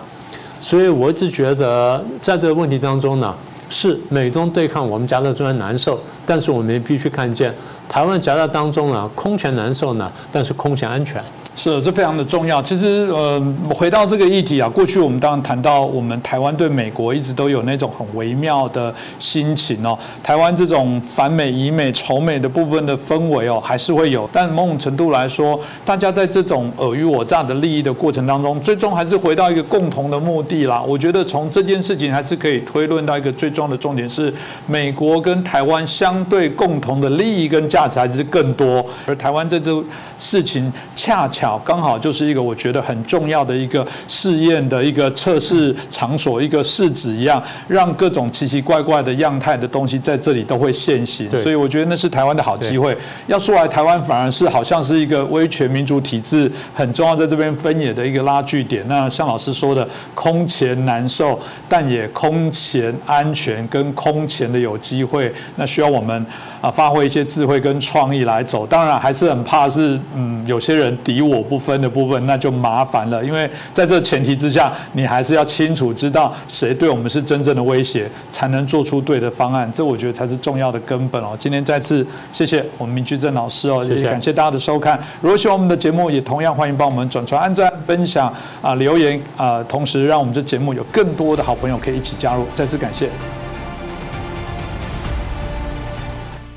[0.64, 3.34] 所以我一直觉得，在这个问题当中呢，
[3.68, 7.54] 是美东对抗，我们夹在中间难受，但是我们也必须看见，
[7.86, 11.22] 台湾夹在当中呢，空前难受呢，但是空前安全。
[11.56, 12.60] 是，这非常的重要。
[12.60, 13.40] 其实，呃，
[13.72, 19.96] 回到这个议题啊，过去我们当然谈到，我们台湾对美国一直都有那种很微妙的心情哦。
[20.20, 24.28] 台湾这种反美、以美、仇美的部分的氛围哦，还是会有。
[24.32, 30.82] 但某种程度来说，大家在这种尔虞我诈的利益的过程当中，最终还是回到一个共同的目的啦。
[30.82, 34.34] 我觉得从这件事情还是可以推论到一个最重要的重点是，
[34.66, 39.80] 美国跟台湾相对共同的利益跟价值还是更多，而台湾这这
[40.18, 41.43] 事情恰恰。
[41.64, 51.28] 刚好就是一个我觉得很重要的一个试验的一个测试场所，一个试纸一样，让各种奇奇怪怪的样态的东西在这里都会现形。
[51.42, 52.96] 所以我觉得那是台湾的好机会。
[53.26, 58.84] 要说来，台湾反而是好像是一个威权民主体制很重要，在这边分野的一个拉锯点。
[58.88, 65.32] 那像老师说的，空前难受，但也空前安全，跟空前的有机会。
[65.56, 66.24] 那需要我们
[66.64, 68.66] 啊发挥一些智慧跟创意来走。
[68.66, 71.44] 当然还是很怕是嗯有些人敌我。
[71.44, 79.70] 不分的部分，那就麻烦了，因为在这前提之下，你还是要清楚知道谁对我们是真正的威胁，才能做出对的方案。
[79.70, 81.36] 这我觉得才是重要的根本哦。
[81.38, 84.98] 今天再次谢谢我们明居正老师哦，也感谢大家的收看。
[85.20, 92.46] 如果喜欢我们的节目，也同样欢迎帮我们转传、按赞、分享啊、留言啊，同时让我们这节目有更多的好朋友可以一起加入。
[92.54, 93.10] 再次感谢。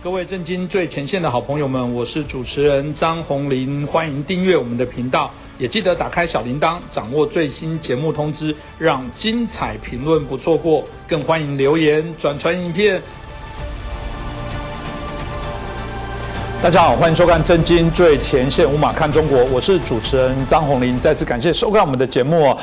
[0.08, 13.02] 各位震惊最前线的好朋友们，我是主持人张红林，欢迎订阅我们的频道，也记得打开小铃铛，掌握最新节目通知，让精彩评论不错过，更欢迎留言转传影片。
[16.64, 22.58] 大家好，欢迎收看《震惊最前线》，无马看中国，我是主持人张红林，再次感谢收看我们的节目。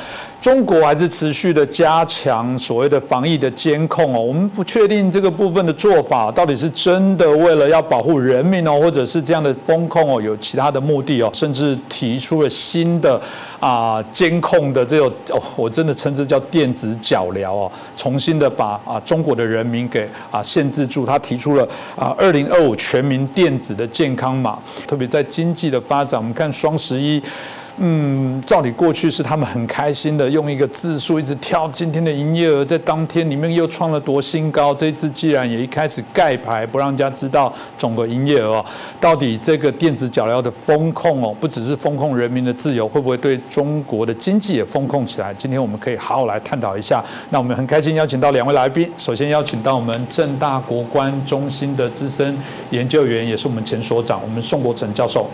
[0.45, 13.19] 中国还是持续的加强所谓的防疫的监控哦，我们不确定这个部分的做法到底是真的为了要保护人民哦，或者是这样的风控哦有其他的目的哦，甚至提出了新的
[13.59, 21.07] 啊监控的这种哦，我真的称之叫电子脚镣哦，重新的把啊中国的人民给啊限制住。
[21.07, 27.23] 他提出了啊二零二五全民电子的健康码，特别在经济的发展，我们看双十一。
[27.79, 34.73] 嗯，照理过去是他们很开心的，用一个字数一直跳今天的营业额，在当天里面又创了多新高。
[34.73, 38.65] 这一次既然也一开始盖牌，不让人家知道总个营业额，
[39.01, 45.35] 到底这个电子脚镣的风控哦，不只是风控人民的自由，会不会对中国的经济也风控起来？
[45.35, 47.03] 今天我们可以好好来探讨一下。
[47.31, 52.37] 那我们很开心邀请到两位来宾，首先邀请到我们正大国关中心的资深
[52.71, 55.29] 研究员，也是我们前所长，我们宋国成教授。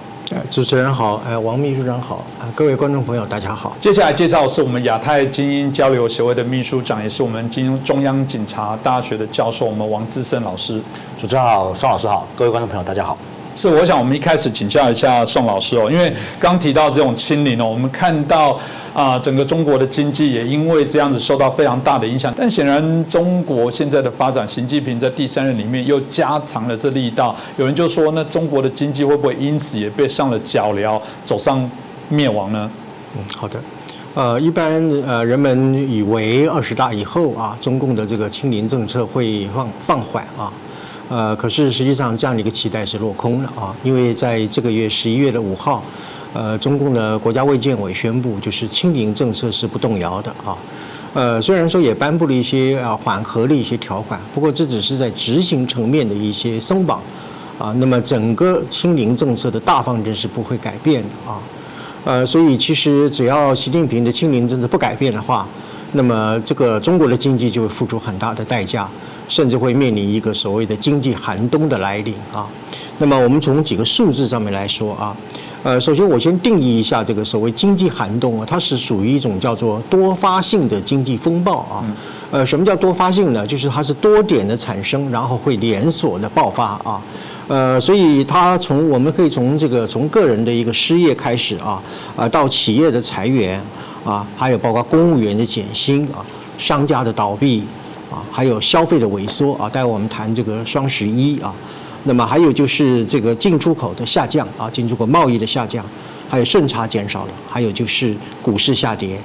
[0.49, 3.77] 主持人好，哎，王秘书长好，啊，各位观众朋友大家好。
[3.81, 10.81] 接下来介绍是我们亚太精英交流协会的秘书长，也是我们金中央警察大学的教授，我们王志胜老师。
[11.19, 13.19] 主持人好，宋老师好，各位观众朋友大家好。
[13.61, 18.59] 是，我想我们一开始请教一下宋老师哦，因为刚提到这种清零哦，我们看到
[18.95, 22.33] 啊，整个中国的经济也因为这样子受到非常大的影响。
[22.35, 27.37] 但显然，中国现在的发展，习近平在第三任里面又加长了这力道。
[27.59, 31.71] 有人就说，那中国的经济会不会因此也被上了脚镣，走上
[32.09, 32.71] 灭亡呢？
[33.15, 33.61] 嗯，好的。
[34.15, 40.51] 呃，一般呃，人们以为二十大以后啊，中共的这个清零政策会放放缓啊。
[41.11, 45.83] 呃，可是实际上这样的一个期待是落空了啊，因为在这个月十一月的五号，
[46.33, 50.57] 呃，中共的国家卫健委宣布，就是清零政策是不动摇的啊。
[51.13, 57.03] 呃，虽然说也颁布了一些啊缓和的一些条款，不过这只是在执行层面的一些松绑
[57.59, 57.75] 啊。
[57.79, 61.43] 那么整个清零政策的大方针是不会改变的啊。
[62.05, 65.45] 呃，所以其实只要习近平的清零政策不改变的话，
[65.91, 68.89] 那么这个中国的经济就会付出很大的代价。
[69.31, 72.47] 甚至会面临一个所谓的经济寒冬的来临啊。
[72.99, 75.17] 那么我们从几个数字上面来说啊，
[75.63, 81.83] 呃，首先我先定义一下这个所谓经济寒冬啊，它是属于一种叫做多发性的经济风暴啊。
[82.31, 83.47] 呃，什么叫多发性呢？
[83.47, 87.01] 就是它是多点的产生，然后会连锁的爆发啊。
[87.49, 91.83] 呃，所以它从我们可以从这个从个人的一个失业开始啊，
[92.15, 93.59] 啊，到企业的裁员
[94.05, 96.21] 啊，还有包括公务员的减薪啊，
[96.59, 97.65] 商家的倒闭。
[98.11, 101.55] 啊，还有消费的萎缩啊，待会我们谈这个双十一啊，
[102.05, 105.85] 那么还有就是这个进出口的下降啊，进出口贸易的下降，
[106.29, 109.19] 还有顺差减少了，还有就是股市下跌，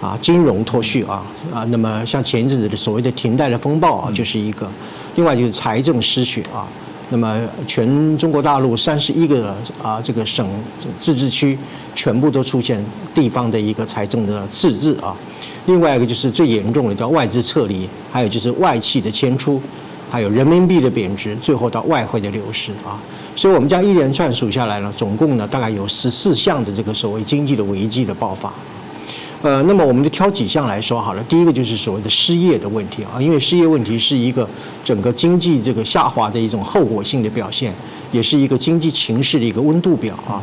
[0.00, 1.22] 啊，金融脱序啊
[1.52, 4.66] 啊，那么像前一阵子的所谓的停贷的风暴啊，就是一个，
[5.16, 6.66] 另外就是财政失血啊，
[7.10, 10.48] 那么全中国大陆三十一个啊这个省
[10.96, 11.58] 自治区
[11.94, 15.14] 全部都出现地方的一个财政的赤字啊。
[15.66, 19.60] 另外一个就是最严重的叫外资撤离，还有就是外企的迁出，
[20.10, 22.96] 还有人民币的贬值，最后到外汇的流失啊。
[23.36, 28.52] 所以我们将一连串数下来呢，总共呢大概有十四项的这个所谓经济的危机的爆发。
[29.42, 31.24] 呃，那么我们就挑几项来说好了。
[31.24, 34.46] 第一个就是所谓的失业的问题啊，因为失业问题是一个
[34.84, 37.72] 整个经济这个下滑的一种后果性的表现，
[38.12, 40.42] 也是一个经济情势的一个温度表啊。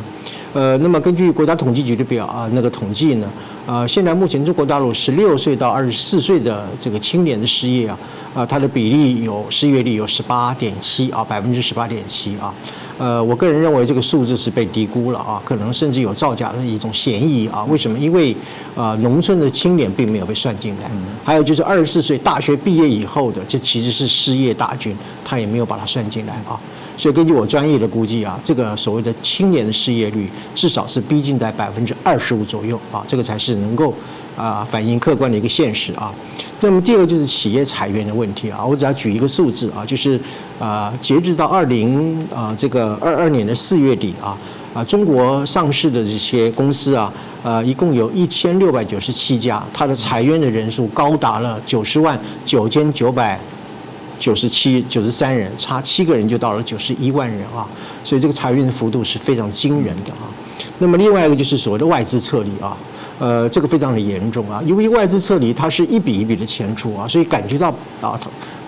[0.52, 3.30] 呃，那么根据国家统计局的表啊，那个统计呢，
[3.66, 7.98] 呃，现在目前中国大陆十六岁到二十四岁的这个青年的失业啊，
[8.34, 12.52] 啊，它的比例有失业率有十八点七啊，百分之十八点七啊。
[12.98, 17.64] 呃，我个人认为这个数字是被低估了啊，可能甚至有造假的一种嫌疑啊。
[17.66, 17.96] 为什么？
[17.96, 18.36] 因为
[18.76, 20.90] 啊，农村的青年并没有被算进来，
[21.24, 26.58] 还有就是二十四岁大学毕业以后的，这其实是失业大军，他也没有把它算进来啊。
[26.96, 33.94] 所以根据我专业的估计啊，这个所谓的青年的失业率至少是逼近在百分之二十五左右啊，这个才是能够
[34.36, 36.12] 啊反映客观的一个现实啊。
[36.60, 40.20] 那么第二个就是企业裁员的问题啊，我只要举一个数字啊，就是
[40.58, 44.36] 啊截至到二零啊这个二二年的四月底啊
[44.74, 53.38] 啊中国上市的这些公司啊呃一共有一千六百九十七家，它的裁员的人数高达了九十万九千九百。
[54.20, 57.64] 九十七、九十三人，差七个人就到了九十一万人啊，
[58.02, 60.26] 所以这个裁员的幅度是非常惊人的啊。
[60.80, 62.76] 那么另外一个就是所谓的外资撤离啊，
[63.18, 67.68] 呃，这个非常的严重啊，因为外资撤离它是一笔一笔的钱出啊，所以感觉到
[68.00, 68.18] 啊，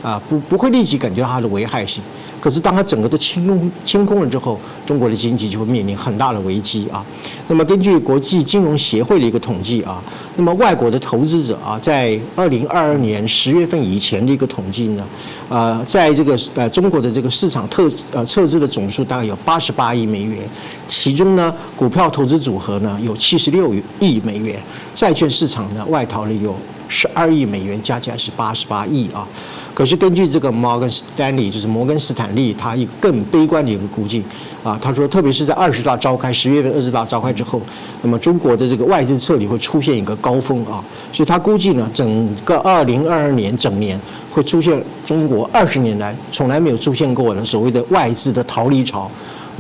[0.03, 2.03] 啊不不会立即感觉到它的危害性。
[2.40, 7.05] 可是，当它整个都清空清空了之后，中国的经济就会面临很大的危机啊。
[7.48, 10.03] 那么，根据国际金融协会的一个统计啊，
[10.37, 15.05] 那么外国的投资者啊，在二零二二年十月份以前的一个统计呢，
[15.50, 20.38] 呃，在这个呃中国的这个市场特呃撤资的总数大概有八十八亿美元，
[20.87, 24.59] 其中呢，股票投资组合呢有七十六亿美元，
[24.94, 26.55] 债券市场呢外逃了有
[26.88, 29.26] 十二亿美元，加起来是八十八亿啊。
[29.72, 34.22] 可是根据这个摩根斯丹利，就是摩根斯坦利，他一个更悲观的一个估计
[34.64, 37.62] 啊，他说，特别是在二十大召开，十月份二十大召开之后，
[38.03, 43.98] 那么中国的这个外资撤离会出现一个高峰啊，所以他估计呢，整个二零二二年整年
[44.31, 49.09] 会出现中国二十年来从来没有出现过的所谓的外资的逃离潮。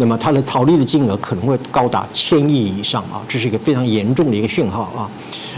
[0.00, 5.10] 那么它的逃离的金额可能会高达千亿以上啊，这是一个非常严重的一个讯号啊。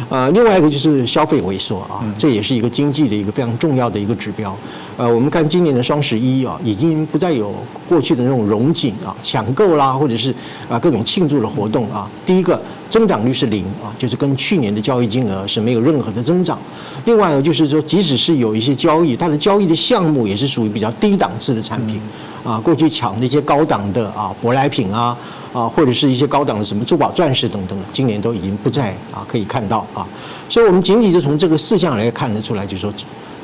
[0.09, 4.55] 呃，另外一个就是消费萎缩啊，这也是一个经济的一个非常重要的一个指标。
[4.97, 7.55] 呃，我们看今年的双十一啊，已经不再有
[7.89, 10.35] 过去的那种融景啊、抢购啦，或者是
[10.69, 12.11] 啊各种庆祝的活动啊。
[12.27, 16.59] 第一个增长率是零啊，就是跟去年的交易金额是没有任何的增长。
[17.05, 22.01] 另外呢，就是说即使是有一些交易，它的交易的项目也是属于比较低档次的产品。
[22.45, 25.17] 啊，过去抢那些高档的啊舶来品啊，
[25.53, 30.07] 啊或者是一些高档的什么珠宝钻石等等，今年都已经不再啊可以看到啊，
[30.49, 32.93] 所以我们仅仅就从这个事项来看得出来，就是说，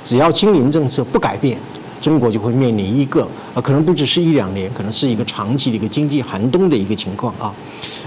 [0.04, 1.58] 只要清零政策不改变，
[2.00, 3.22] 中国就会面临一个
[3.54, 7.52] 啊可能不只是一两年，可能是一个长期的一个经济寒冬的一个情况啊，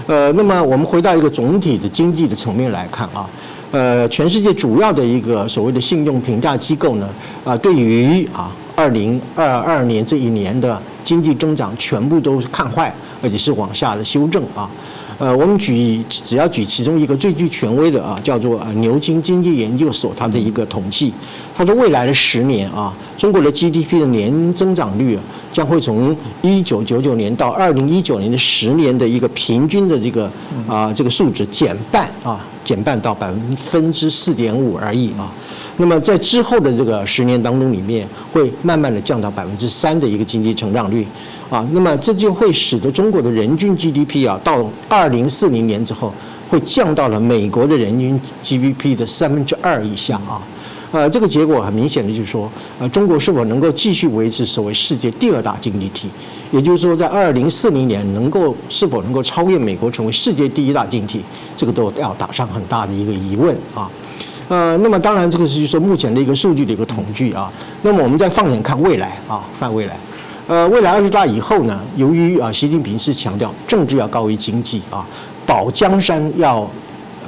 [0.06, 3.28] 呃，那么我们回到一个总体的经济的层面来看啊。
[3.70, 7.08] 呃，全世界主要的一个所谓的信用评价机构呢，
[7.42, 14.68] 啊，对于啊，二零二二年这一年的经济增长全部都是看坏，而且是往下的修正啊。
[15.18, 21.12] 呃，我们举只要举其中一个最具权威的啊，叫做牛津经济研究所它的一个统计，
[21.54, 25.16] 它说未来的十年啊，中国的 GDP 的年增长率，
[25.52, 30.28] 将会从一九九九年到二零一九年的十年的一个平均的这个
[30.66, 32.40] 啊这个数值减半啊。
[32.64, 35.28] 减半到百分之四点五而已啊，
[35.78, 41.06] 那么在之后的这个十年当中里面，会慢慢的降到百分之三的一个经济成长率
[41.50, 46.12] 啊，那么这就会使得中国的人均 GDP 啊，到二零四零年之后，
[46.48, 50.42] 会降到了美国的人均 GDP 的三分之二以下啊。
[50.92, 56.10] 呃，这个结果很明显的就是说，呃，中国是否能够继续维持所谓世界第二大经济体，
[56.50, 61.24] 也就是说，在二零四零年能够是否能够超越美国成为世界第一大经济体，
[61.56, 63.90] 这个都要打上很大的一个疑问啊。
[64.52, 67.50] 呃，那么当然这个是说目前的一个数据的一个统计啊。
[67.80, 69.96] 那么我们再放眼看未来啊，看未来，
[70.46, 75.06] 呃，未来二十大以后呢，由于啊，习近平是强调政治要高于经济啊，
[75.46, 76.70] 保江山要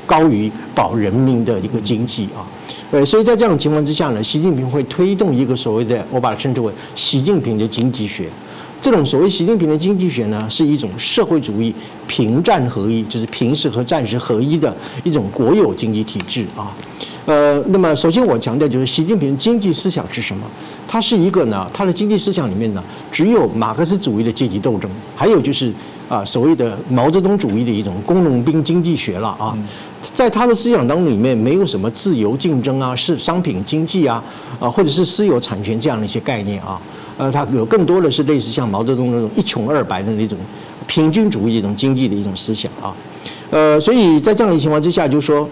[0.04, 2.44] 高于保人民的一个经济啊。
[2.90, 8.28] 呃，所以在这种情况之下呢，习近平会推动一个所谓的，我把它称之为习近平的经济学。
[8.82, 11.74] 这种所谓习近平的经济学呢，是一种社会主义
[12.06, 16.70] 平战合一，就是平时和战时合一的一种国有经济体制啊。
[17.26, 20.46] 呃，那么首先我强调就是习近平经济思想是什么？
[20.86, 25.72] 它是一个呢，他的经济思想里面呢，只有马克思主义的阶级斗争，还有就是
[26.08, 29.56] 啊所谓的毛泽东主义的一种工农兵经济学了啊。
[30.12, 34.22] 在他的思想当中，里面没有什么自由竞争啊，是商品经济啊，
[34.60, 36.78] 啊，或者是私有产权这样的一些概念啊，
[37.16, 40.38] 呃，他有更多的是类似像毛泽东那种一穷二白的那种
[40.86, 42.94] 平均主义一种经济的一种思想啊，
[43.50, 45.48] 呃，所以在这样的情况之下，就是说，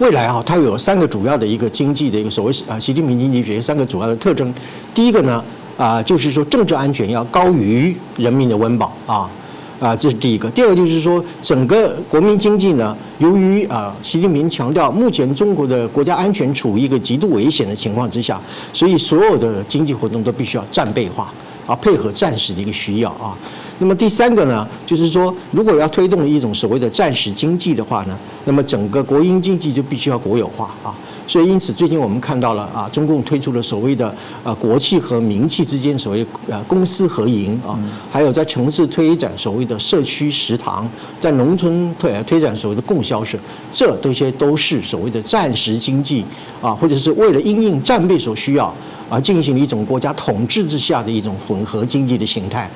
[0.00, 4.52] 未来啊，它有三个主要的一个经济的一个所谓啊，习近平经济学三个主要的特征，
[4.94, 5.44] 第一个呢，
[5.76, 9.30] 啊，就是说政治安全要高于人民的温饱啊。
[9.78, 10.50] 啊，这是第一个。
[10.50, 18.38] 第二个就是说，整个国民经济呢，由于啊，习近平强调，目前中国的国家安全处于一个极度危险的情况之下，
[18.74, 21.32] 所以所有的经济活动都必须要战备化，
[21.66, 23.36] 啊，配合战时的一个需要啊。
[23.80, 30.94] 那么第三个呢，就是说，如果要推动一种所谓的战时经济的话呢，那么整个国营经济就必须要国有化啊。
[31.26, 34.14] 所以，因此最近我们看到了啊，中共推出了所谓的
[34.44, 37.78] 啊国企和民企之间所谓呃公私合营啊，
[38.10, 40.86] 还有在城市推展所谓的社区食堂，
[41.18, 43.38] 在农村推推展所谓的供销社，
[43.72, 46.22] 这这些都是所谓的战时经济
[46.60, 48.74] 啊，或者是为了因应战备所需要
[49.08, 52.68] 而进行的一种国家统治之下的一种混合经济的形态。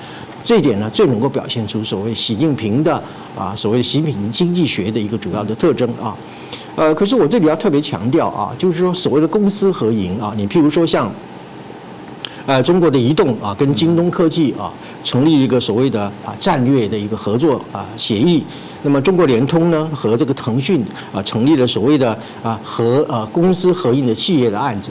[0.44, 3.02] 这一点呢，最能够表现出所谓习近平的
[3.34, 6.14] 啊所谓习近平经济学的一个主要的特征啊。
[6.76, 11.10] 呃，可是我这里要特别强调啊，就是说所谓的公私合营啊，你譬如说像，
[12.44, 14.70] 呃，中国的移动啊，跟京东科技啊，
[15.02, 18.44] 成立一个所谓的啊战略的一个合作啊协议，
[18.82, 22.10] 那么中国联通呢和这个腾讯啊成立了所谓的
[22.42, 24.90] 啊和呃公私合营的企业的案子，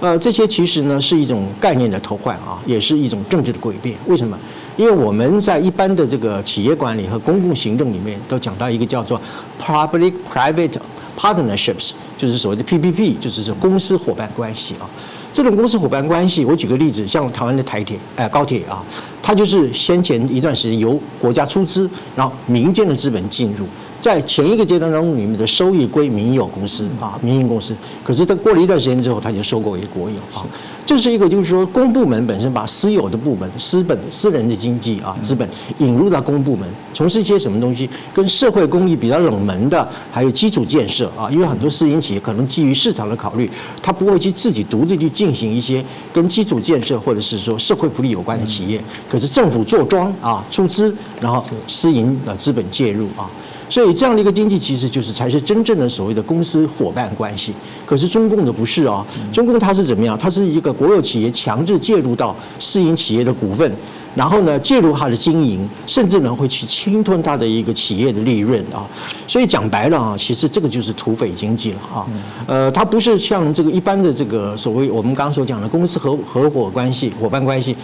[0.00, 3.96] 呃，这些其实呢是一种概念的偷换啊，也是一种政治的诡辩。
[4.06, 4.38] 为什么？
[4.76, 9.20] 因为我们在一般的这个企业管理和公共行政里面都讲到一个叫做
[9.60, 10.78] public-private。
[11.16, 14.90] Partnerships 就是所谓的 PPP，就是说公司伙伴关系啊。
[15.32, 18.82] 这种公司伙伴关系，我举个例子，像台湾的台铁、哎高铁啊，
[19.22, 23.64] 它就是先前一段时间由国家出资，然后民间的资本进入。
[24.00, 27.74] 在前一个阶段当中，你们的收益归民有公司啊，民营公司。
[28.02, 30.44] 可是，在过了一段时间之后，它就收购为国有啊。
[30.86, 41.30] 这是一个，就是说，公部门本身把私有的部门、私本、私人的经济啊资本引入到公部门，从事一些什么东西，跟社会公益比较冷门的，还有基础建设啊。
[41.30, 43.50] 因为很多私营企业可能基于市场的考虑，
[43.82, 45.82] 它不会去自己独立去进行一些
[46.12, 48.78] 跟基础建设或者是说社会福利有关的企业。
[49.08, 53.30] 可是政府坐庄啊，出资，然后私营的资本介入啊。
[53.68, 57.52] 所以这样的一个经济其实就是才是真正的所谓的公司伙伴关系。
[57.86, 60.16] 可是中共的不是啊，中共它是怎么样？
[60.16, 63.70] 它是一个国有企业强制介入到私营企业的股份，
[64.14, 68.86] 然后呢介入它的经营，甚至呢会去侵吞它的一个企业的利润啊。
[69.26, 72.06] 所以讲白了啊，其实这个就是土匪经济了啊。
[72.46, 77.76] 呃，它不是像这个一般的这个所谓我们刚刚所讲的公司合合伙关系、伙伴关系。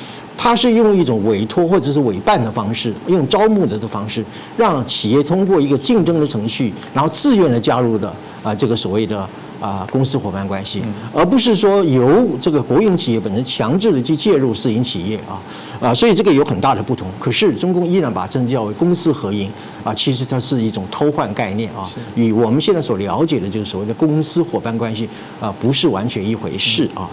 [0.43, 4.25] 它是用一种委托或者是委办的方式，用招募的的方式，
[4.57, 8.11] 让企业通过一个竞争的程序，然后自愿的加入的
[8.43, 9.29] 啊这个所谓的
[9.61, 10.83] 啊公司伙伴关系，
[11.13, 15.41] 而不是说由这个国营企业本身强制的去介入私营企业啊
[15.81, 17.09] 啊，所以这个有很大的不同。
[17.19, 19.51] 可是中共依然把政治叫为公私合营
[19.85, 25.09] 啊，其实它是一种偷换概念啊，与我们现在所了解的这个所谓的公司伙伴关系
[25.41, 27.09] 啊不是完全一回事啊。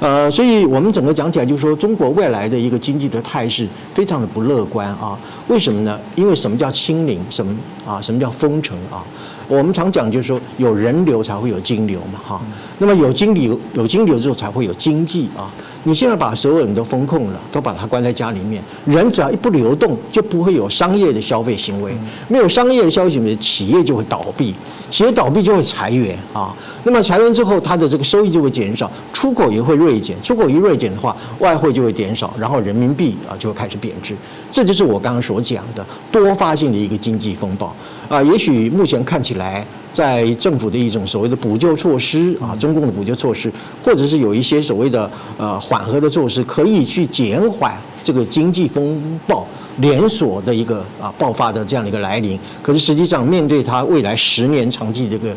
[0.00, 5.18] 呃，所以我们整个讲起来，就是说中国未来的一个经济的态势非常的不乐观啊。
[5.48, 5.98] 为什么呢？
[6.14, 7.20] 因为什么叫清零？
[7.30, 8.00] 什么啊？
[8.00, 9.04] 什么叫封城啊？
[9.48, 12.40] 我们常讲就是说，有人流才会有金流嘛，哈。
[12.78, 15.50] 那么有金流，有金流之后才会有经济啊。
[15.84, 21.92] 你现在把所有人都封控了，都把它关在家里面，人只要一不流动，就不会有商业的消费行为。
[22.28, 24.54] 没有商业的消费行为，企业就会倒闭，
[24.90, 26.54] 企业倒闭就会裁员啊。
[26.84, 30.14] 那么裁员之后，它的这个收益就会减少，出口也会锐减。
[30.22, 34.14] 出口一锐减的话，外汇就会减少，然后人民币啊就会开始贬值。
[34.52, 37.74] 这就是我刚刚所讲的多发性的一个经济风暴
[38.08, 38.22] 啊。
[38.22, 39.66] 也许目前看起来。
[39.90, 43.50] 在政府的一种所谓的补救措施啊，中共的补救措施，
[43.82, 49.44] 或者是有一些所谓的呃缓和的措施，可以去减缓这个经济风暴
[49.78, 52.38] 连锁的一个啊爆发的这样的一个来临。
[52.62, 55.34] 可是实际上，面对它未来十年长期这个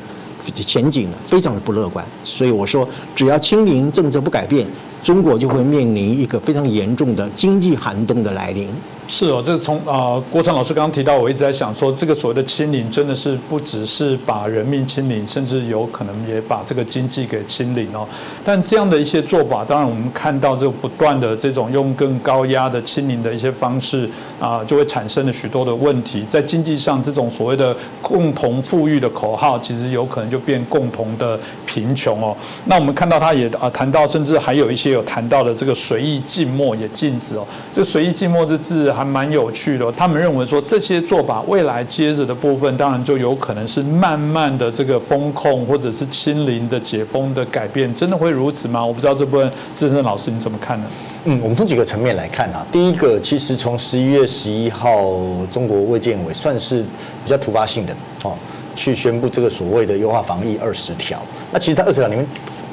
[0.54, 2.06] 前景呢，非常的不乐观。
[2.22, 4.68] 所以我说，只要清零政策不改变，
[5.02, 8.68] 中国就会面临一个非常严重的经济寒冬的来临。
[9.12, 18.08] 是哦，这是从啊，郭成老师刚刚提到，我一直在想说，这个所谓的清零，真的是不只是把人命清零，甚至有可能也把这个经济给清零哦。
[18.46, 24.10] 但这样的一些做法，当然我们看到这不断的这种用更高压的清零的一些方式
[24.40, 26.26] 啊，就会产生了许多的问题。
[26.30, 32.34] 在经济上，这种所谓的共同富裕的口号，其实有可能就变共同的贫穷哦。
[32.64, 37.46] 那我们看到他也啊谈到，甚至还有一些有谈到的这个随意静默也禁止哦。
[37.74, 38.90] 这随意静默这字。
[39.02, 39.92] 还蛮有趣的。
[39.94, 48.86] 他们认为说这些做法未来接着的部分，当然就有可能是慢慢的这个风控或者是清零的解封的改变，真的会如此吗？
[48.86, 50.86] 我不知道这部分资深老师你怎么看呢？
[51.26, 55.12] 嗯，我们从几个层面来看啊，第一个，其实从十一月十一号，
[55.52, 56.84] 中国卫健委算是
[57.24, 58.34] 比较突发性的哦，
[58.76, 61.22] 去宣布这个所谓的优化防疫二十条。
[61.52, 62.26] 那其实它二十条里面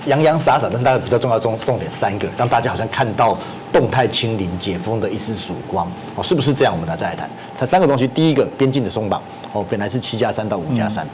[0.09, 3.39] 洋洋洒洒，但是它比较重要重重点三个，让大家好像看到
[3.73, 5.87] 动态清零解封的一丝曙光
[6.17, 6.75] 哦，是不是这样？
[6.75, 7.29] 我们来再来谈
[7.59, 8.09] 它三个东西。
[8.09, 11.07] 第一个，边境的松绑哦，本来是七加三到五加三。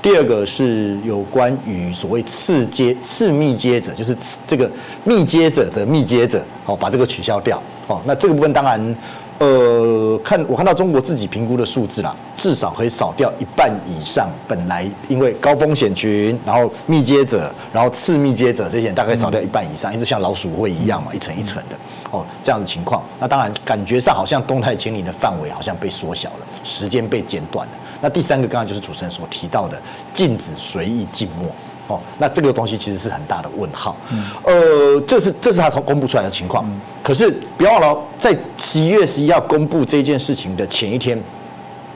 [0.00, 4.16] 第二个是有关于所谓次接次密接者，就是
[4.46, 4.70] 这个
[5.02, 8.96] 密接者的密接者，哦，把这个取消掉，哦，那这个部分当然，
[9.38, 21.76] 呃，看我看到中国自己评估的数字啦，至少可以少掉一半以上，本来因为高风险群，然后密接者，然后次密接者这些大概少掉一半以上，一直像老鼠会一样嘛，一层一层的，
[22.10, 27.72] 哦，这样的情况，那当然感觉上好像动态清理的范围好像被缩小了，时间被剪短了。
[28.00, 29.80] 那第三个，刚刚就是主持人所提到的
[30.12, 31.48] 禁止随意静默
[31.88, 33.96] 哦，那这个东西其实是很大的问号。
[34.44, 36.64] 呃，这是这是他从公布出来的情况。
[37.02, 41.20] 可是不要忘了，在十一月十一号公布这件事情的前一天，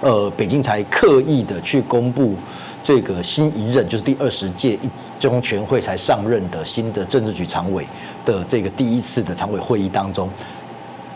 [0.00, 2.34] 呃，北京才刻意的去公布
[2.82, 4.90] 这个新一任，就是第二十届一
[5.20, 7.86] 中全会才上任的新的政治局常委
[8.24, 10.28] 的这个第一次的常委会议当中，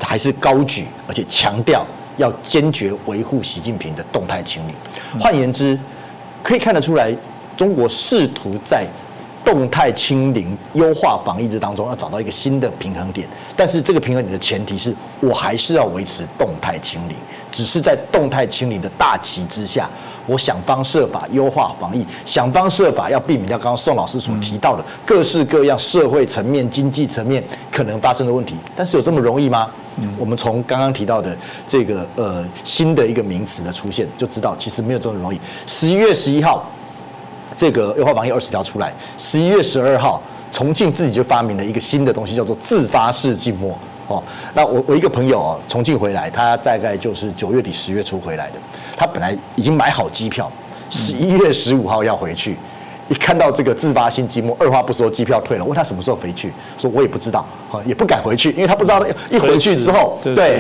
[0.01, 1.85] 还是高举而且强调。
[2.19, 4.75] 要坚决维护习近平的动态清零。
[5.21, 5.79] 换言之，
[6.43, 7.15] 可以看得出来，
[7.57, 8.87] 中国试图在
[9.45, 13.29] 动态清零、优化防疫之当中，要找到一个新的平衡点。
[13.57, 17.17] 但是这个平衡点的前提是我还是要维持动态清零，
[17.53, 19.89] 只是在动态清零的大旗之下，
[20.27, 28.57] 我想方设法优化防疫，想方设法要避免掉刚刚宋老师所提到的各式各样社会层面、经济层面可能发生的问题。
[28.75, 29.71] 但是有这么容易吗？
[30.19, 31.35] 我们从刚刚提到的
[31.69, 35.41] 这个呃新的一个名词的出现，就知道其实没有这么容易。
[35.67, 36.69] 十一月十一号，
[37.57, 40.21] 这个优化防疫二十条出来；十一月十二号，
[40.53, 43.77] 重庆自己就发明了一个新的东西，叫做自发式静默。
[44.09, 44.23] 哦，
[44.55, 48.55] 那我我一个朋友哦，重庆回来，他大概就是九月底十月初回来的，
[48.97, 50.51] 他本来已经买好机票，
[50.91, 52.57] 十一月十五号要回去。
[53.09, 55.65] 一看到这个自发性寂寞，二话不说，机票退了。
[55.65, 60.59] 问他什么时候回去，说我也不知道，啊，也不敢回去，因为他不知道 一回去之后，对，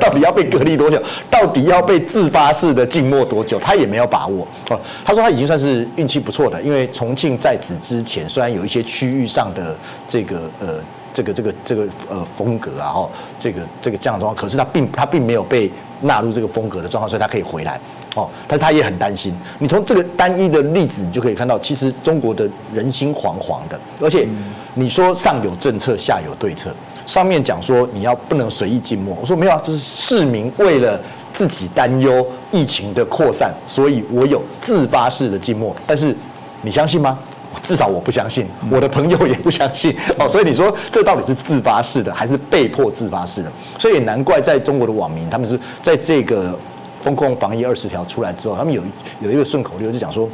[0.00, 4.46] 到底要被隔离多久，到底要被自发式的静默多久，他也没有把握。
[4.70, 9.76] 哦，他说他已经算是运气不错的，因为重庆在此之前虽然有一些区域上的
[10.08, 10.74] 这个呃
[11.14, 15.70] 这个这个这个呃风格啊，哦，这个这个这样的状况，可是他并他并没有被
[16.02, 17.80] 纳入这个风格的状况，所以他可以回来。
[18.16, 19.34] 哦，但是他也很担心。
[19.58, 23.78] 你从这个单一的例子，你就可以看到，其实中国的人心惶惶的。
[24.00, 24.28] 而且
[24.74, 26.72] 你说上有政策，下有对策。
[27.06, 30.98] 上面讲说你要不能随意静默，我说没有啊，这是市民为了
[31.32, 35.74] 自己担忧疫情的扩散，所以我有自发式的静默。
[35.84, 36.16] 但是
[36.62, 37.18] 你相信吗？
[37.62, 39.94] 至少我不相信，我的朋友也不相信。
[40.18, 43.52] 哦，所以你说这到底是自发式的，还是被迫自发式的？
[43.78, 46.58] 所以也难怪在中国的网民，他们是在这个。
[47.04, 48.82] 风控防疫二十条出来之后，他们有
[49.20, 50.26] 有一个顺口溜，就讲说，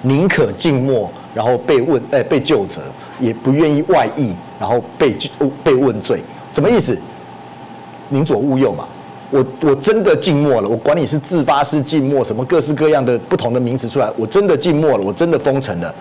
[0.00, 2.80] 宁可静默，然后被问，哎，被救责，
[3.20, 5.14] 也不愿意外溢，然后被
[5.62, 6.22] 被问罪，
[6.54, 6.98] 什么意思？
[8.08, 8.86] 宁左勿右嘛。
[9.30, 15.94] 我我真的静默了，我管你是自发式静默，什么各式各样的不同的名词出来，我真的静默了，我真的封城了，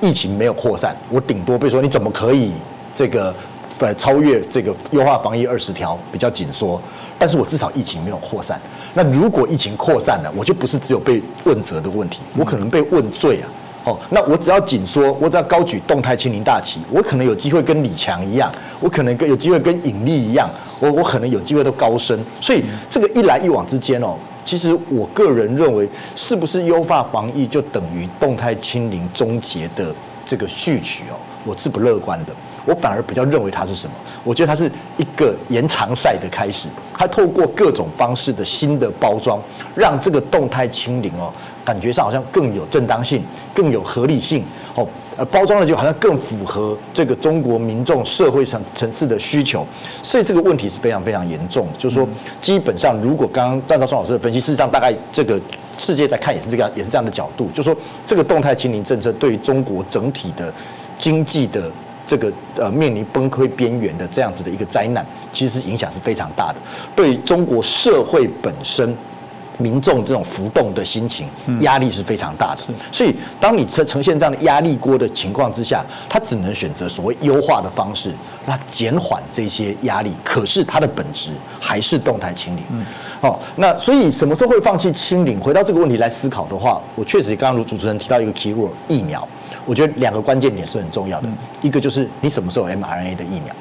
[0.00, 2.52] 疫情没有扩散，我顶多被说你怎么可以
[2.94, 3.34] 这个
[3.78, 6.80] 呃超越这个优化防疫二十条比较紧缩。
[7.20, 8.60] 但是我至少疫情没有扩散。
[8.94, 13.48] 那如果疫情扩散了，我就不是只有被问责的问题，我可能被问罪啊。
[13.84, 22.16] 哦，那我只要紧缩，我只要高举动态清零大旗，我可能有机会跟李强一样，我可能跟有机会跟尹力一样，我我可能有机会都高升。
[22.40, 24.16] 所以这个一来一往之间哦，
[24.48, 25.86] 其实我个人认为，
[26.16, 29.94] 是不是优化防疫就等于动态清零终结的
[30.24, 31.20] 这个序曲哦？
[31.44, 32.32] 我是不乐观的。
[32.64, 33.92] 我反而比较认为它是什么？
[34.24, 36.66] 我觉得它是一个延长赛的开始。
[36.94, 39.38] 它透过各种方式的新的包装，
[39.74, 41.30] 让这个动态清零哦，
[41.62, 43.22] 感觉上好像更有正当性，
[43.52, 44.42] 更有合理性
[44.74, 44.88] 哦。
[45.18, 49.66] 呃，包装的就好像更符合这个中国民众社会上层次的需求。
[50.02, 51.66] 所以这个问题是非常非常严重。
[51.76, 52.08] 就是说，
[52.40, 55.38] 基本上如果刚刚按照宋老师的分析，事实上大概这个
[55.76, 60.54] 世界在看也是这个也是这样的角度，就是说这个动态清零政策对于中国整体的
[60.96, 61.70] 经济的。
[62.08, 66.56] 这个呃面临崩溃边缘的这样子的一个灾难，其实影响是非常大的。
[66.96, 68.96] 对中国社会本身，
[69.58, 71.28] 民众这种浮动的心情，
[71.60, 72.62] 压力是非常大的。
[72.90, 78.14] 所以，当你呈呈现这样的压力锅的情况之下，他只能选择所谓优化的方式，
[78.46, 80.12] 那减缓这些压力。
[80.24, 81.30] 可是它的本质
[81.60, 82.62] 还是动态清零。
[83.20, 85.38] 哦，那所以什么时候会放弃清零？
[85.40, 89.26] 回到这个问题来思考的话，我确实刚刚如主持人提到一个 key word 疫苗，
[89.68, 91.28] 我觉得两个关键点是很重要的。
[91.60, 93.54] 一个就是你什么时候 mRNA 的疫苗？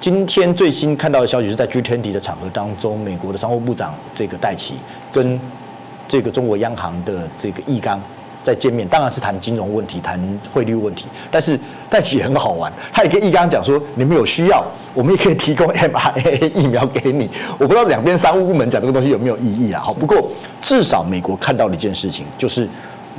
[0.00, 4.76] 今天最新看到的消息是在 G20 的场合当中，美国的商务部长这个戴奇
[5.12, 5.38] 跟
[6.08, 8.00] 这个中国央行的这个易纲
[8.42, 10.18] 在见面，当然是谈金融问题、谈
[10.50, 11.04] 汇率问题。
[11.30, 17.28] 但是戴奇也很好玩，他也跟易纲讲说，你们有需要，我们也可以提供 mRNA 疫苗给你。
[17.58, 19.82] 我不知道两边商务部门讲这个东西有没有意义啊。
[19.82, 20.30] 好，不过
[20.62, 22.66] 至少美国看到了一件事情就是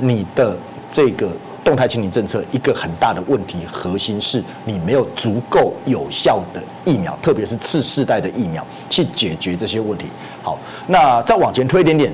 [0.00, 0.56] 你的
[0.92, 1.30] 这个。
[1.64, 10.06] 动态清零政策一个很大的问题核心是你没有足够有效的疫苗，特别是次世代的疫苗去解决这些问题。
[10.42, 10.58] 好，
[10.88, 12.12] 那再往前推一点点，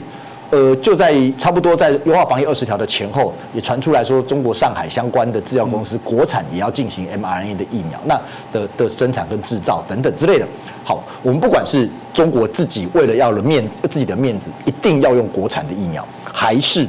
[0.50, 8.20] 呃，就在差不多在优化防疫二十条的前后，也传出来说，中国上海相关的制药公司国产也要进行 mRNA 的疫苗，那
[8.52, 10.46] 的的生产跟制造等等之类的。
[10.84, 16.86] 好，我们不管是中国自己为了要了面子自己的面子，一定要用国产的疫苗，还是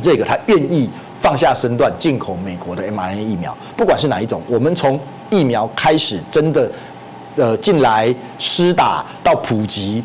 [0.00, 0.88] 这个他愿意。
[1.24, 5.00] 放下身段进口美国的 mRNA 疫苗，不管是哪一种，我们从
[5.30, 6.70] 疫苗开始真的，
[7.36, 10.04] 呃，进来施打到普及，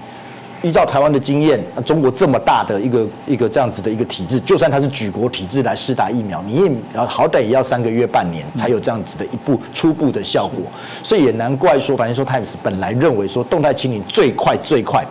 [0.62, 6.72] 依照台湾的经验，中国这么大的一个一个这样子的一个体制，就算它是举国体制来施打疫苗，你也
[7.06, 10.64] 好歹也要三个月半年才有这样子的一步初步的效果，
[11.04, 15.06] 所以也难怪说，反正说 Times 本来认为说动态清零最快最快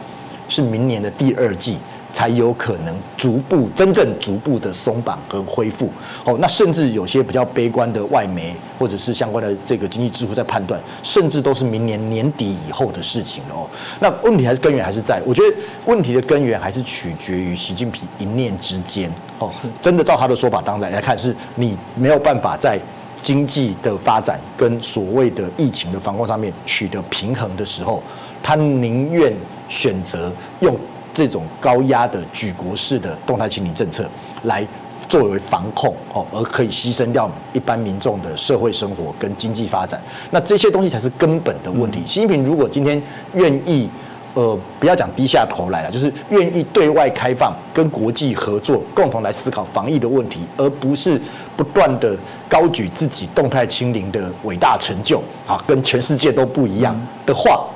[0.48, 1.76] 是明年的第二季。
[2.12, 5.90] 才有可能逐步真正逐步的松绑和恢复
[6.24, 6.36] 哦。
[6.40, 13.68] 那甚至有些比较悲观的外媒或者是相关的这个经济智库在判断，甚至都是明年年底以后的事情了哦。
[14.00, 15.56] 那问题还是根源还是在，我觉得
[15.86, 19.50] 问题的根源还是取决于习近平一念之间哦。
[19.82, 22.78] 真的照他的说法，当然来看是你没有办法在
[23.20, 28.02] 经济的发展跟所谓的疫情的防控上面取得平衡的时候，
[28.42, 29.32] 他宁愿
[29.68, 30.74] 选择用。
[31.18, 34.08] 这种高压的举国式的动态清零政策，
[34.44, 34.64] 来
[35.08, 40.00] 作为防控哦，而可以牺牲掉一般民众的社会生活跟经济发展，
[40.30, 42.00] 那这些东西才是根本的问题。
[42.06, 43.02] 习近平如果今天
[43.34, 43.90] 愿意，
[44.34, 51.20] 呃，不要讲低下头来了，就是愿意对外开放，跟国际合作，共同来思考防疫的问题，而不是
[51.56, 52.16] 不断的
[52.48, 56.96] 高举自己动态清零的伟大成就啊，跟全世界都不一样
[57.26, 57.66] 的话。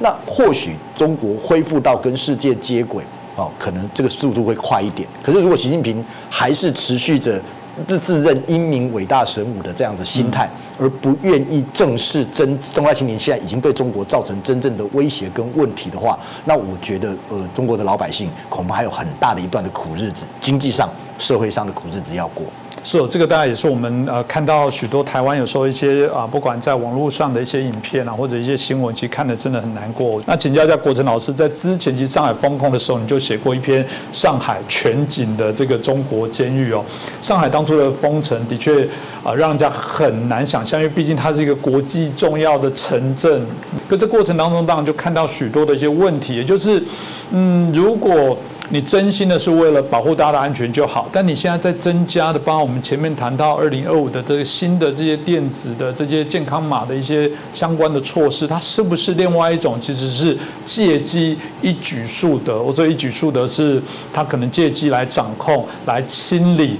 [0.00, 3.04] 那或许中国恢复到跟世界接轨，
[3.36, 5.06] 哦，可能这个速度会快一点。
[5.22, 7.40] 可是如果习近平还是持续着
[7.86, 22.46] 自自认英明伟大神武的这样的心态，而不愿意正视真中外青年现在已经对中国造成真正的威胁跟问题的话，那我觉得呃，中国的老百姓恐怕还有很大的一段的苦日子，经济上、社会上的苦日子要过。
[22.82, 30.20] 是，这个当然也是我们呃看到许多台湾有时候一些啊，不管在网络上的一些影片啊，或者一些新闻，其实看的真的很难过。
[30.26, 36.82] 那请教一下国成老师，在之前其实上海封控的时候，你就写过一篇上海全景的这个中国监狱哦。
[37.20, 38.82] 上海当初的封城的确
[39.22, 43.46] 啊，让人家很难想象，因为毕竟它是一个国际重要的城镇。
[43.88, 46.82] 可这过程当中，当然就看到许多的一些问题，也就是
[47.30, 48.36] 嗯，如果。
[48.72, 62.56] 你真心的是为了保护大家的安全就好，但你现在在增加的，包括我们前面谈到二零二五的这个新的这些电子的这些健康码的一些相关的措施，它是不是另外一种其实是借机一举数得？
[62.62, 66.78] 我说一举数得是它可能借机来掌控、来清理。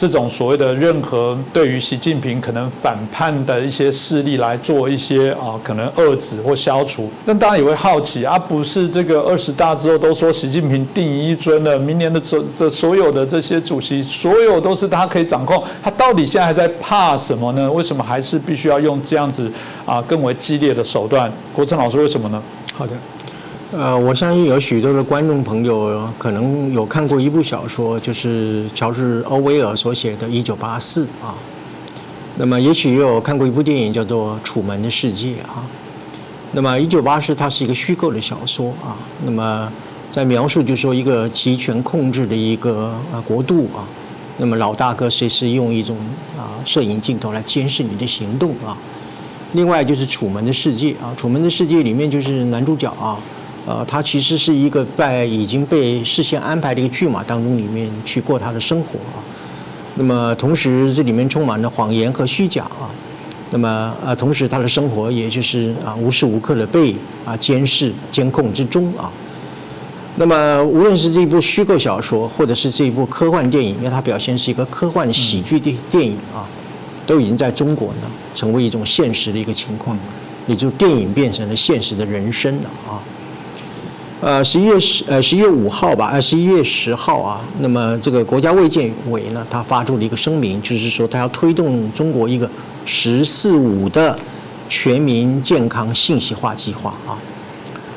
[0.00, 7.10] 这种所谓的任何对于习近平可能反叛的一些势力来做一些啊，可能遏制或消除。
[7.26, 17.70] 那大家也会好奇啊，不是这个二十大之后都说习近平定一尊了，明年的这这所有的这些主席，所有都是他可以掌控，他到底现在还在怕什么呢？
[17.70, 19.52] 为什么还是必须要用这样子
[19.84, 21.30] 啊更为激烈的手段？
[21.52, 22.42] 国成老师为什么呢？
[22.72, 22.94] 好的。
[23.72, 31.36] 呃，我相信有许多的观众朋友可能有看过一部小说，就是乔治·欧威尔所写的《一九八四》啊。
[32.36, 35.64] 那么，也许也有看过一部电影叫做《楚门的世界》啊。
[36.50, 38.98] 那么，《一九八四》它是一个虚构的小说啊。
[39.24, 39.72] 那么，
[40.10, 43.86] 在描述就是说一个集权控制的一个啊国度啊。
[44.38, 45.96] 那么，老大哥随时用一种
[46.36, 48.76] 啊摄影镜头来监视你的行动啊。
[49.52, 53.16] 另外就是《楚门的世界》啊，《楚门的世界》里面就是男主角啊。
[53.70, 59.22] 呃，他其实是一个在已经被事先安排的一个剧码当中里面去过他的生活啊。
[59.94, 62.90] 那么同时这里面充满了谎言和虚假啊。
[63.52, 69.08] 那么呃，同时他的生活也就是啊无时无刻的被啊监视监控之中啊。
[70.16, 76.42] 那么无论是这一部虚构小说，或者是这一部科幻电影，因为它表现是一个科幻喜剧的电影啊，
[77.06, 79.96] 都已经在中国呢成为一种现实的一个情况，
[80.48, 82.98] 也就电影变成了现实的人生了啊。
[84.22, 92.48] 呃，十一月十呃十一月五号吧，呃十一月十号啊，那么这个国家卫健委呢，他发出了一个声明，就是说他要推动中国一个
[92.84, 94.18] “十四五”的
[94.68, 97.16] 全民健康信息化计划啊。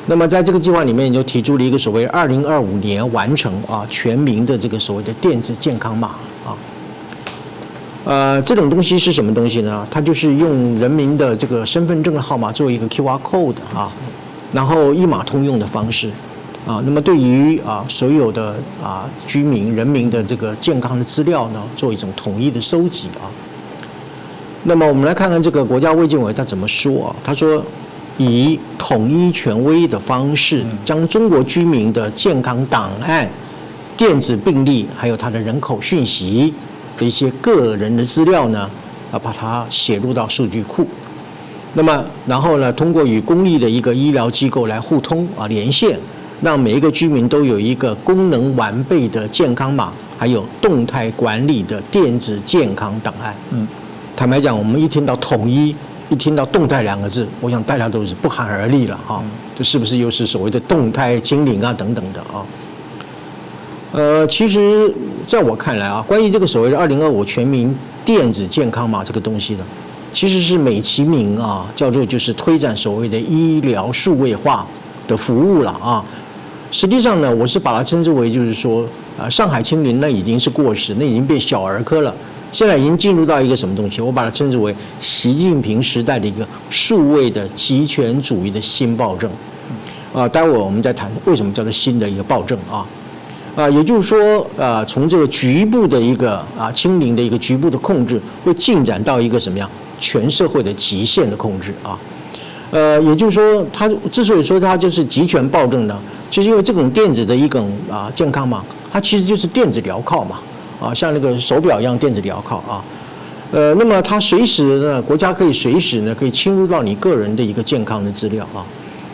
[0.06, 6.08] 那么在这个计划里面，就提出了一个所谓二零二五年完成啊全民的这个所谓的电子健康码
[6.46, 6.56] 啊。
[8.06, 9.86] 呃，这种东西是什么东西呢？
[9.92, 13.92] 它就是用人民的这个身份证号码做一个 QR code 啊，
[14.54, 16.10] 然后一码通用的方式
[16.66, 16.82] 啊。
[16.86, 23.28] 那么对于啊所有的啊居民人民的这个健康的资料呢，做一种统一的收集啊。
[24.64, 27.16] 那么我们来看看这个国家卫健委他怎么说啊？
[27.24, 27.62] 他说。
[28.20, 33.28] 以统一权威的方式，将中国居民的健康档案、
[33.98, 36.54] 电子病历，还有他的人口讯息
[36.96, 38.70] 的一些个人的资料呢，
[39.12, 40.86] 啊，把它写入到数据库。
[41.74, 45.98] 那么，然后呢，通过与公立的一个医疗机构来互通啊连线，
[46.42, 53.36] 让每一个居民都有一个功能完备的健康码，还有动态管理的电子健康档案。
[53.52, 53.68] 嗯，
[54.16, 55.76] 坦白讲，我们一听到统一。
[56.10, 59.24] 一听到“动态”两个字，我想大家都是不寒而栗了哈。
[59.58, 62.46] 这是不是又是所谓的动态精灵啊等等的啊？
[63.94, 64.94] 呃，其实
[65.28, 67.74] 在我看来啊，关于这个所谓的“二零二五全民
[68.06, 69.64] 电子健康码”这个东西呢，
[70.14, 74.66] 其实是美其名啊，叫做就是推展所谓的医疗数位化
[75.08, 76.06] 的服务了啊。
[76.72, 78.86] 实际上呢，我是把它称之为就是说
[79.20, 82.14] 啊，上海清零那已经是过时，那已经变小儿科了。
[82.52, 84.00] 现在已经进入到一个什么东西？
[84.00, 89.30] 我把它称之为习近平时代的一个数位的集权主义的新暴政。
[90.14, 92.86] 啊，待会儿我们再谈为什么叫做新的一个暴政啊。
[93.56, 99.70] 啊，也就是说，啊，从这个局部的一个啊清零的一个局部的控制，会进展到一个什么样
[100.04, 101.98] 全社会的极限的控制啊。
[102.72, 105.98] 呃，也就是说，它之所以说它就是集权暴政呢，
[106.30, 110.40] 就是因为这种电子的一种啊健康嘛，它其实就是电子镣铐嘛。
[110.82, 112.84] 啊，像那个手表一样电子镣铐啊，
[113.52, 118.66] 呃，那么它随时呢，国家可以随时呢，可以侵入到你个人的一个健康的资料啊，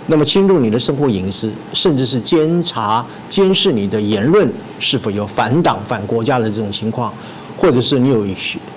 [0.07, 7.13] 那么侵入你的生活隐私，甚至是监察、监视你的言论是否有反党、反国家的这种情况，
[7.55, 8.25] 或者是你有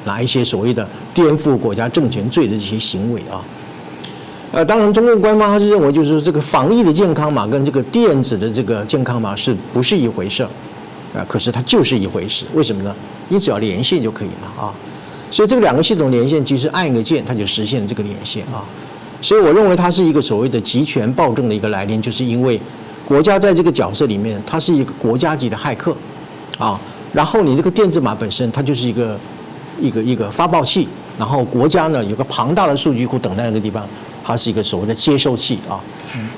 [0.05, 3.43] 哪一些所谓的颠覆国家政权罪的这些行为啊，
[4.53, 10.49] 呃，当然，中共官方他是认为，就是说这个防疫的健康码跟这个电子的这个健康码是不是一回事儿？
[11.15, 12.95] 啊，可是它就是一回事，为什么呢？
[13.29, 14.73] 你只要连线就可以了啊，
[15.31, 18.65] 所以这个两个系统连线，其实按一个键，它就实现了这个连线啊。
[19.21, 22.61] 所以我认为它是一个所谓的集权暴政的一个来临，就是因为
[23.05, 25.97] 国家在这个角色里面，它是一个国家级的骇客
[26.59, 26.81] 啊。
[27.13, 29.19] 然后你这个电子码本身，它就是一个
[29.81, 33.87] 一个一个发报器，然后国家呢有个庞大的数据库等在那个地方，
[34.25, 35.81] 它是一个所谓的接收器啊，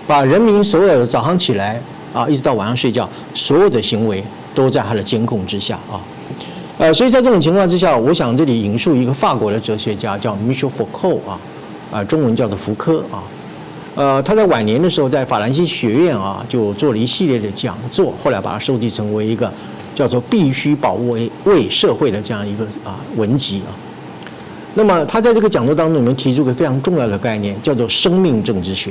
[0.07, 1.81] 把人民所有的早上起来
[2.13, 4.23] 啊，一直到晚上睡觉所有的行为。
[4.55, 5.99] 都在它的监控之下啊，
[6.79, 11.41] 呃，所以在这种情况之下，我想这里引述一个法国的哲学家叫 Michel Foucault 啊，
[11.91, 13.19] 啊，中文叫做福柯啊，
[13.97, 19.53] 呃，他在晚年的时候在法兰西学院啊就做了一系列的讲座，后来把它收集成为一个
[19.95, 23.73] 叫做“必须保卫为社会”的这样一个啊文集啊。
[24.75, 28.91] 那么他在这个讲座当中里面提出个非常重要的概念，叫做生命政治学，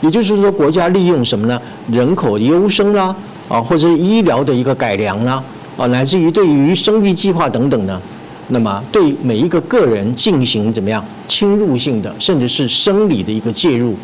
[0.00, 1.60] 也就是说国家利用什么呢？
[1.90, 3.14] 人口优生啦。
[3.48, 5.40] 啊，或者医疗的一个改良啦，
[5.76, 8.02] 啊，乃至于对于生育计划等等呢，
[8.48, 13.94] 那么对每一个个人进行怎么样侵入性的，甚至是生理的一个介入，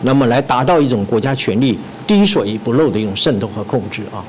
[0.00, 4.24] 那么来达到一种国家权力滴水不漏的一种渗透和控制啊。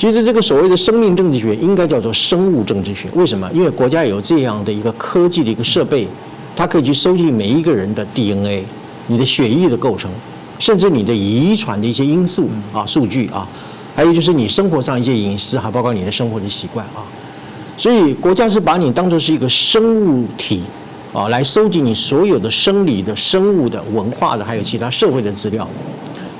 [0.00, 3.46] 其实这个所谓的生命政治学应该叫做生物政治学，为什么？
[3.52, 6.08] 因为国家有这样的一个科技的一个设备，
[6.56, 8.64] 它可以去收集每一个人的 DNA，
[9.08, 10.10] 你的血液的构成。
[10.58, 13.46] 甚至你的遗传的一些因素啊，数据啊，
[13.94, 17.04] 还有就是你生活上一些饮食，还包括你的生活的习惯啊，
[17.76, 20.62] 所以国家是把你当做是一个生物体
[21.12, 25.68] 啊，来收集你所有的生理的、生物的、文化的，还有其他社会的资料，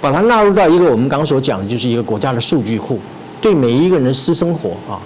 [0.00, 2.98] 把它纳入到一个我们刚刚所讲的，就是一个国家的数据库，
[3.40, 5.00] 对每一个人的私生活啊，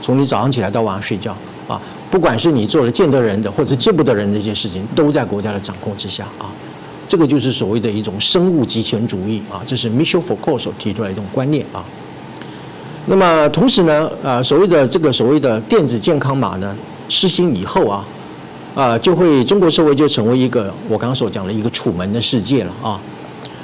[0.00, 1.80] 从你早上起来到晚上睡觉啊，
[2.10, 6.46] 不管是你做了见得人的或者见不得人的一些事情，都在国家的掌控之下啊。
[7.08, 11.84] 这个就是所谓的一种生物集权主义啊，这是 Michel Foucault 所提出来一种观念啊。
[13.06, 16.74] 那么同时呢，呃，所谓的这个所谓的电子健康码呢，
[17.08, 18.04] 实行以后啊，
[18.74, 23.00] 啊，就会中国社会就成为一个我刚刚所讲的一个楚门的世界了啊。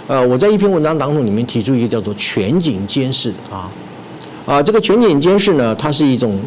[0.09, 3.71] 呃，我在一篇文章当中里面提出一个叫做全景监视啊，
[4.49, 6.41] 啊，这个全景监视呢，它是一种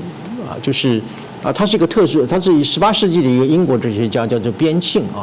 [0.49, 0.99] 啊，就是
[1.43, 5.21] 啊，它是一个特殊，它是十八世纪的一个英国哲学家叫做边沁啊，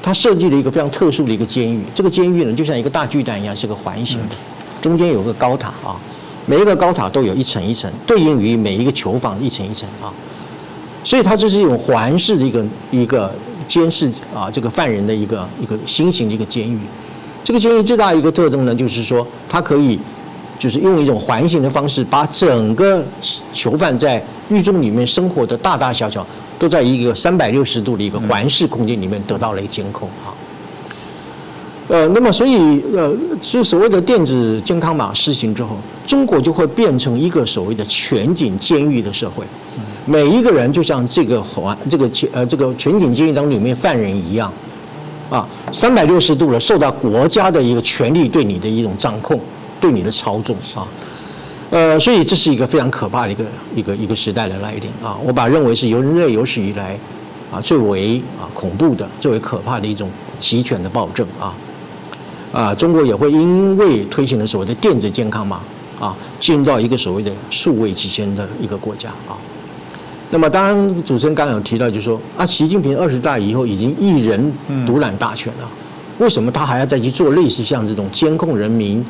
[0.00, 4.34] 他设计了一个非常特殊的一个监狱，这个监狱呢就像一个大巨蛋一样，是个环形的，
[4.80, 6.00] 中间有个高塔啊，
[6.46, 10.08] 每一个高塔都有一层一层，对应于每一个囚房一层一层啊，
[11.04, 13.30] 所以它这是一种环式的一个一个
[13.68, 16.78] 监视啊这个犯人的一个一个新型的一个监狱。
[17.44, 19.98] 这个监狱最大一个特征呢，就是说它可以，
[20.58, 23.04] 就是用一种环形的方式，把整个
[23.52, 26.26] 囚犯在狱中里面生活的大大小小，
[26.58, 30.32] 都在一个三百六十度的一个环视空间里面得到了一个监控啊。
[31.88, 35.76] 呃，那么所以呃，所以所谓的电子健康码实行之后，
[36.06, 39.44] 中国就会变成一个所谓的全景监狱的社会，
[40.04, 44.52] 每一个人就像这个环这个全呃这个全景监狱当中里面犯人一样。
[45.28, 49.40] 啊，三百六十度的受到国家的一个权力对你的一种掌控，
[49.80, 50.86] 对你的操纵啊，
[51.70, 55.16] 呃，所以这是一个非常可怕的一个一个一个时代的来临啊！
[55.24, 56.98] 我把认为是由人类有史以来
[57.52, 61.54] 啊最为啊恐怖的、最为可怕的一种集权的暴政啊
[62.52, 62.74] 啊！
[62.74, 65.60] 中国也会因为推行了所谓的电子健康码
[66.00, 69.36] 啊，进入到一个所谓的数位极限的一个国家啊。
[70.30, 74.52] 那么，当然，主持人刚刚有提到，就是说啊，习近平二十大以后已经一人
[74.84, 75.68] 独揽大权了，
[76.18, 79.04] 为什么他还要再去做类似像这种监控人民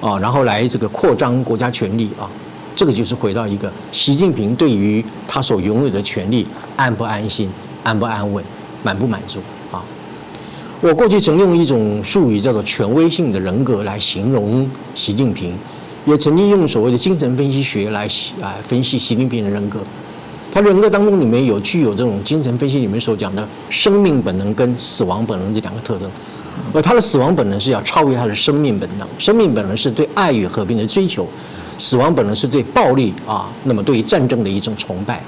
[0.00, 2.28] 啊，然后来这个扩张国家权力啊？
[2.74, 7.48] 这个就是回到一个习近平对于他所拥有的权利安不安心、
[7.82, 8.44] 安不安稳、
[8.82, 9.40] 满不满足
[9.72, 9.82] 啊？
[10.82, 15.56] 我过去曾用一种术语叫做权威性的人格来形容习近平，
[16.04, 18.06] 也曾经用所谓的精神分析学来
[18.42, 19.80] 啊分析习近平的人格。
[20.52, 26.10] 他人格当中里面有具有这种精神分析里面所讲的生命本能跟死亡本能这两个特征，
[26.72, 31.26] 而他的死亡本能是要超越他的生命本能，生命本能是对爱与和平的追求，
[31.78, 35.22] 死亡本能是对暴力啊，那么对于战争的一种崇拜。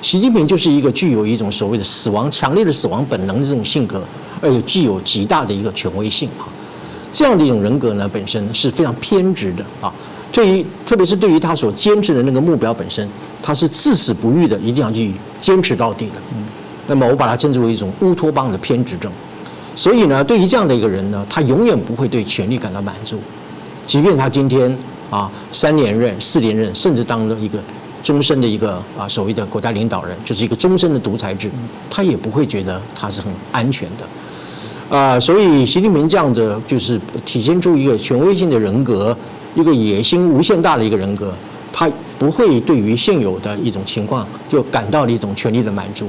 [0.00, 4.02] 习近平就是一个具有一种所谓的死亡强烈的死亡本能的这种性格，
[4.40, 6.50] 而且具有极大的一个权威性啊，
[7.12, 9.92] 这样的一种人格呢，本身是非常偏执的啊。
[10.32, 13.06] 对于，特别是对于他所坚持的那个目标本身，
[13.42, 16.14] 他是至死不渝的，一定要去坚持到底的。
[16.86, 19.12] 那么我把它称之为一种乌托邦的偏执症。
[19.74, 23.18] 所以呢，对于这样的一个人呢，他永远不会对权力感到满足，
[23.86, 24.76] 即便他今天
[25.10, 27.58] 啊三连任、四连任，甚至当了一个
[28.02, 31.50] 终身的一个啊所谓的国家领导人，就是一个终身的独裁制，
[31.90, 34.96] 他也不会觉得他是很安全的。
[34.96, 39.16] 啊，所以习近平这样的就是体现出一个权威性的人格。
[39.54, 41.30] 一个野心无限大的一个人格，
[41.70, 41.86] 他
[42.18, 46.06] 不会对于现有的一种情况就感到了一种权力的满足，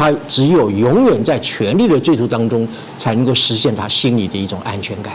[0.00, 5.12] 他只有永远在权力的追逐当中，才能够实现他心里的一种安全感。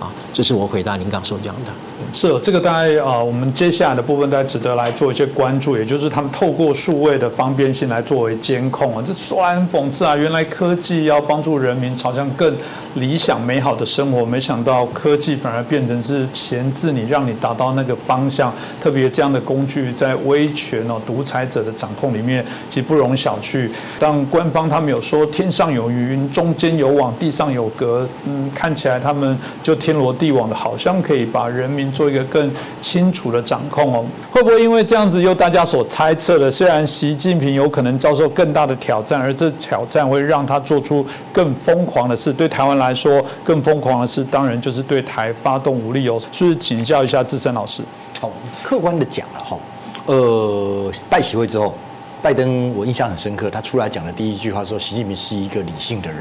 [0.00, 1.70] 啊，这是我回答您刚所讲的。
[2.14, 10.14] 是这个大概啊，我们接下来的部分大家值得来做一些关注，也就是他们透过数位的方便性来作为监控啊，这说来很讽刺啊。
[10.14, 12.56] 原来科技要帮助人民朝向更
[12.94, 18.54] 理想美好的生活，没想到科技反而变成是钳制你，让你达到那个方向。
[18.80, 23.68] 特别这样的工具在威权哦独裁者的掌控里面，其实不容小觑。
[23.98, 32.03] 当官方他们有说天上有云，中间有网，地上有隔，嗯，看起来他们就天罗地网的，好像可以把人民做。
[32.04, 32.50] 做一个更
[32.82, 42.30] 清楚的掌控哦，会不会因为这样子，又大家所猜测的，虽然习近平有可能遭受更大的挑战，而这挑战会让他做出更疯狂的事。
[42.30, 46.20] 对台湾来说，更疯狂的事，当然就是对台发动武力哦。
[46.30, 47.82] 是不是请教一下志深老师？
[48.20, 48.30] 好，
[48.62, 49.56] 客观的讲了哈，
[50.04, 51.74] 呃，拜习会之后，
[52.20, 56.20] 拜登我印象很深刻，他出来讲的第一句话说，习近平是一个理性的人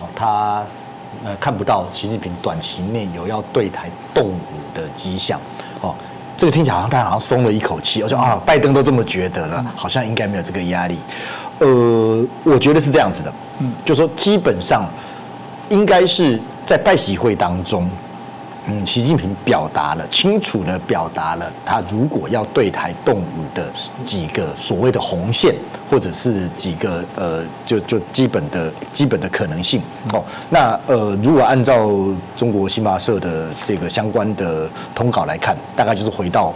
[0.00, 0.66] 哦，他。
[1.24, 4.38] 呃，看不到习近平短期内有要对台动武
[4.74, 5.38] 的迹象，
[5.80, 5.94] 哦，
[6.36, 10.98] 这个听起来好像大家好像松了一口气，我说啊，拜登都这么觉得了，好像应该没有这个压力。
[11.58, 14.88] 呃，我觉得是这样子的，嗯，就说基本上
[15.68, 17.88] 应该是在拜习会当中。
[18.70, 23.68] 嗯，习近平表达了清楚的表达了他如果要对台动武的
[24.04, 25.52] 几个所谓的红线，
[25.90, 30.24] 或者是几个呃，就就基本的基本的可能性哦。
[30.48, 31.90] 那呃，如果按照
[32.36, 36.54] 中国新华社的这个相关的通稿来看，大概就是回到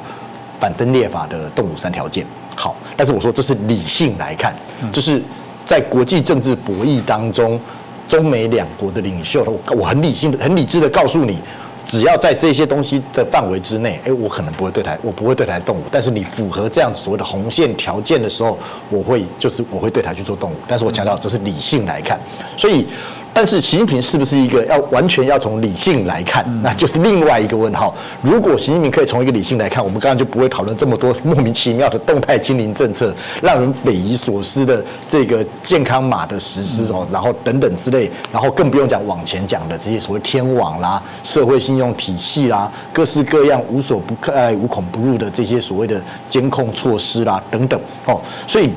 [0.61, 2.25] 反分裂法的动武三条件。
[2.55, 4.55] 好，但是我说这是理性来看，
[4.93, 5.21] 就是
[5.67, 7.59] 在国际政治博弈当中，
[8.07, 11.41] 中美两国的领袖，我我很理性的、很理智的告诉你。
[11.87, 15.83] 只要在这些东西的范围之内，哎，我可能不会对台，我不会对台动武。
[15.91, 18.59] 但是你符合这样所谓的红线条件的时候，
[18.91, 20.55] 我会就是我会对台去做动武。
[20.67, 22.19] 但是我强调这是理性来看，
[22.57, 22.87] 所以
[23.35, 27.93] 但是习近平是不是一个要完全要从理性来看，那就是另外一个问号。
[28.23, 33.13] 如果习近平可以从一个理性来看，我们刚刚就不会讨论这么多莫名其妙的动态清零政策，
[33.43, 48.71] 让人匪夷所思的这个健康码的实施哦，然后等等之类，然后更不用讲往前讲的这些所谓天网啦、社会信用体系啦、各式各样无所不呃无孔不入的这些所谓的监控措施啦等等哦，所以。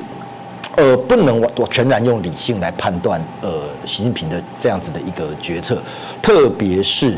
[0.78, 5.82] 呃，不能我我全然用理性来判断，呃，习近平的这样子的一个决策，
[6.22, 7.18] 特别是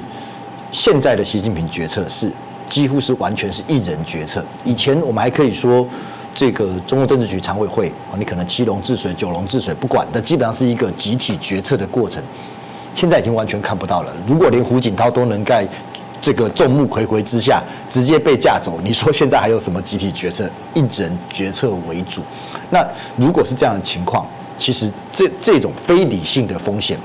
[0.72, 2.32] 现在的习近平决策是
[2.70, 4.42] 几乎是完全是一人决策。
[4.64, 5.86] 以前我们还可以说，
[6.34, 12.24] 这个中共政治局常委会啊，你可能七龙治水、九龙治水不管，但基本上是一个集体决策的过程。
[12.94, 14.16] 现在已经完全看不到了。
[14.26, 15.68] 如果连胡锦涛都能在
[16.22, 20.50] 这个众目睽睽之下直接被架走，你说现在还有什么集体决策？
[20.74, 22.22] 一人决策为主。
[22.70, 22.86] 那
[23.18, 24.26] 如果是这样的情况，
[24.58, 26.98] 其实这这种非理性的风险，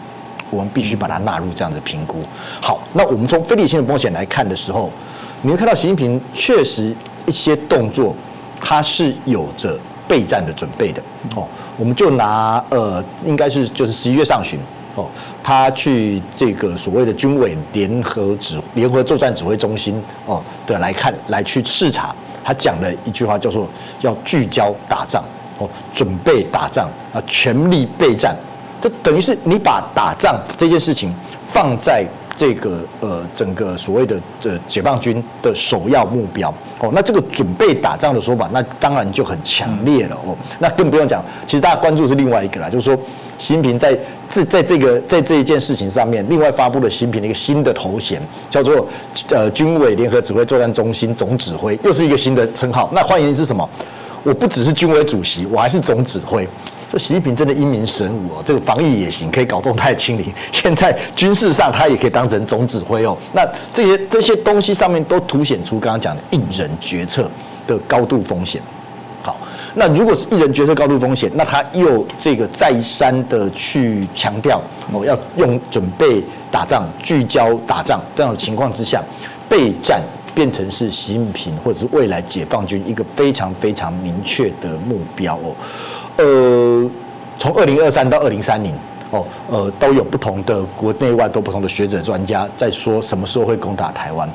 [0.51, 2.19] 我们必须把它纳入这样的评估。
[2.61, 4.91] 好，那我们从非理性的风险来看的时候，
[5.43, 6.95] 你会看到习近平确实
[7.27, 8.15] 一些动作，
[8.61, 11.03] 他是有着备战的准备的。
[11.37, 11.47] 哦，
[11.79, 14.59] 我们就拿呃，应该是就是十一月上旬，
[14.97, 15.07] 哦，
[15.43, 23.69] 他去这个所谓的军委联合指联合作战指挥中心哦的来看来去视察，他讲了一句话叫做
[24.01, 25.23] 要聚焦打仗。
[25.93, 28.37] 准备打仗啊，全力备战，
[28.81, 31.15] 就等于是你把打仗这件事情
[31.51, 32.05] 放在
[32.37, 36.53] 这个呃整个所谓的这解放军的首要目标。
[36.81, 40.17] 哦，那这个准备打仗的说法，那当然就很强烈了。
[40.27, 42.97] 哦，那更不用讲，其实大家关注是另外一个啦，就是说
[43.39, 43.97] 习近平在
[44.29, 48.87] 这在这个在这一件事情上面，另外发布了习近平的一个新的头衔，叫做
[49.31, 52.91] 呃军委联合指挥作战中心总指挥，又是一个新的称号。
[52.93, 53.69] 那换言之什么？
[54.25, 56.49] 我不只是军委主席，我还是总指挥。
[56.91, 60.27] 这习近平真的英明神武哦，这个防疫也行，可以搞动态清零。
[60.51, 63.17] 现在军事上他也可以当成总指挥哦。
[63.33, 67.29] 那这些这些东西上面都凸显出刚刚讲的一人决策
[67.67, 68.63] 的高度风险。
[69.23, 69.37] 好，
[69.75, 74.63] 那如果是一人决策高度风险，那他又这个再三的去强调
[74.93, 79.03] 哦，要用准备打仗、聚焦打仗这样的情况之下
[79.49, 80.03] 备战。
[80.35, 85.55] 变成是习近平或者是未来解放军一个非常非常明确的目标哦，
[86.17, 86.91] 呃，
[87.39, 88.75] 从二零二三到二零三零
[89.11, 94.29] 哦，呃，都有不同的国内外都不同的学者专家在说什么时候会攻打台湾。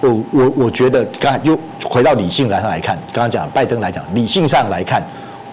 [0.00, 5.02] 我我我觉得刚才又回到理性来上来看，刚刚讲拜登来讲，理性上来看，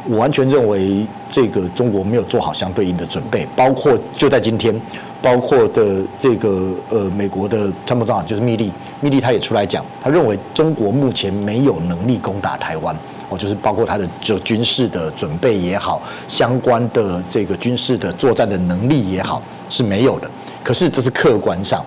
[0.07, 4.79] 我完全认为这个中国没有做好相对应的准备，包括就在今天。
[5.21, 12.95] 包括的这个呃，美国的参谋长就是密利，密利他也出来讲，他认为中国目前没有能力攻打台湾，
[13.29, 20.29] 哦，就是包括他的就军事的准备也好，相关的这个军事的作战的能力也好是没有的。
[20.63, 21.85] 可是这是客观上，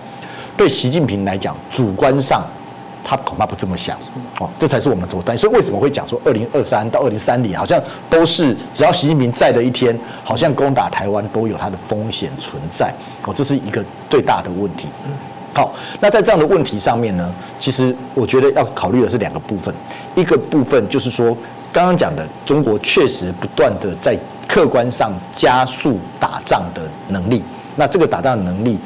[0.55, 2.41] 对习近平来讲，主观上。
[3.07, 3.95] 他恐怕不这么想，
[4.39, 5.47] 哦，这才是我们所担心。
[5.47, 7.79] 所以为什么会讲说二零二三到二零三零，好像
[8.09, 12.91] 都是只要习近平在的一天，好像攻打台湾都有它的风险存在，
[13.23, 14.87] 哦，这是一个最大的问题。
[15.53, 19.71] 好，那在这样的问题上面呢，其实我觉得要考虑的是两个部分，
[20.15, 21.37] 一个部分就是说
[21.71, 27.43] 刚刚讲的，中国确实不断的在客观上加速打仗的能力，
[27.75, 28.79] 那这个打仗的能力。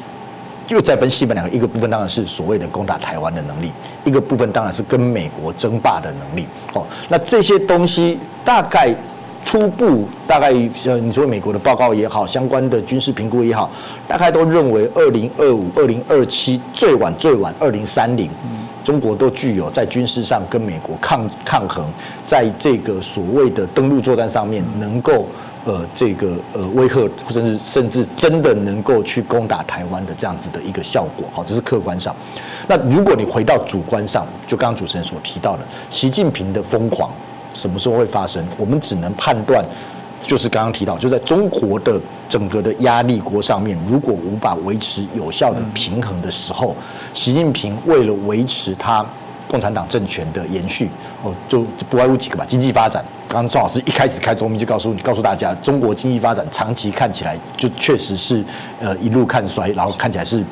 [0.70, 3.72] 又再分西本两个，一个部分当然是所谓的攻打台湾的能力，
[4.04, 6.46] 一个部分当然是跟美国争霸的能力。
[6.74, 8.94] 哦，那这些东西大概
[9.44, 10.52] 初步大概
[10.84, 13.68] 呃，你说美国的报告也好，相关的军事评估也好，
[14.06, 18.30] 大概都认为二零二五、二零二七最晚最晚二零三零，
[18.84, 21.84] 中国都具有在军事上跟美国抗抗衡，
[22.24, 25.26] 在这个所谓的登陆作战上面能够。
[25.66, 32.16] 呃，这个呃威吓，甚至甚至真的能够去攻打台湾的这样子的一个效果，好，这是客观上。
[32.66, 37.10] 那如果你回到主观上，就刚刚主持人所提到的，习近平的疯狂
[37.52, 38.42] 什么时候会发生？
[38.56, 39.62] 我们只能判断，
[40.22, 46.74] 就是刚刚提到，就在中国的整个的压力锅上面，如果无法维持有效的平衡的时候，
[47.12, 49.04] 习近平为了维持他。
[49.50, 50.88] 共产党政权的延续，
[51.24, 52.44] 哦，就不外乎几个吧。
[52.46, 58.44] 经济发展，刚刚赵老师一开始开中明就告诉你，告诉大家，中国经济发展长期看起来就确实是
[58.80, 60.44] 呃一路看衰，然后看起来是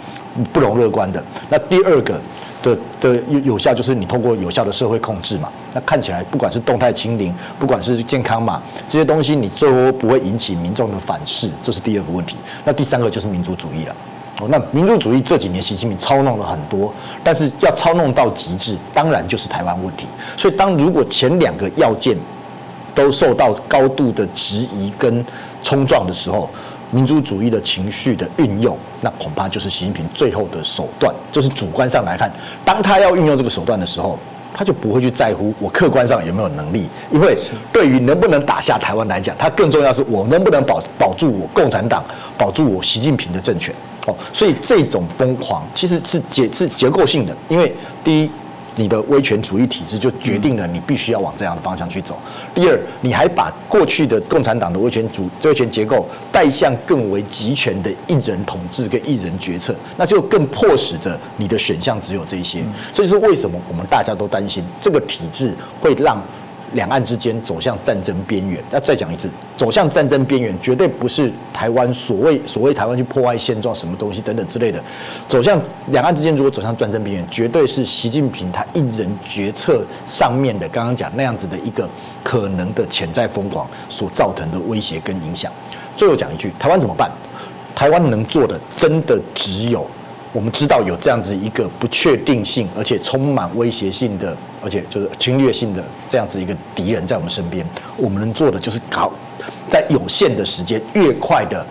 [0.52, 1.22] 不容乐观的。
[1.48, 2.20] 那第二个
[2.60, 12.36] 的的有有效就是你通过有效的社会控制嘛，那看起来不管是动态清零，不管是健康码这些东西，你最后不会引起民众的反噬，这是第二个问题。
[12.64, 13.94] 那第三个就是民族主义了。
[14.46, 16.92] 那民族主义这几年习近平操弄了很多，
[17.24, 20.06] 但是要操弄到极致，当然就是台湾问题。
[20.36, 22.16] 所以，当如果前两个要件
[22.94, 25.24] 都受到高度的质疑跟
[25.62, 26.48] 冲撞的时候，
[26.90, 31.14] 民族主义的情绪的运用，那恐怕就是习近平最后的手段。
[31.32, 32.30] 就是主观上来看，
[32.64, 34.18] 当他要运用这个手段的时候，
[34.58, 37.38] 他就不会去在乎我客观上有没有能力，因为
[37.72, 42.02] 对于能不能打下台湾来讲，他更重要是我能不能保保住我共产党，
[42.36, 43.72] 保住我习近平的政权。
[44.08, 48.30] 哦，所以这种疯狂其实是结是结构性的，因为第一。
[48.78, 52.16] 你的威权主义体制就决定了你必须要往这样的方向去走。
[52.54, 62.62] 第二，你还把过去的共产党的威权主威权结构带向更为集权的一人统治跟一人决策，那就更迫使着你的选项只有这些。
[62.92, 66.22] 所以是为什么我们大家都担心这个体制会让。
[66.72, 74.82] 两岸之间走向战争边缘，要再讲一次，走向战争边缘绝对不是台湾所谓所谓台湾去破坏现状什么东西等等之类的，
[75.28, 81.88] 走向两岸之间如果走向战争边缘，绝对是习近平他一人决策上面的刚刚讲那样子的一个
[82.22, 85.50] 可能的潜在疯狂所造成的威胁跟影响。
[85.96, 87.10] 最后讲一句，台湾怎么办？
[87.74, 89.86] 台湾能做的真的只有。
[90.32, 97.66] 我们知道有这样子一个不确定性，而且充满威胁性的，而且就是侵略性的这样子一个敌人在我们身边，
[97.96, 99.10] 我们能做的就是搞，
[99.70, 101.64] 在有限的时间越快的。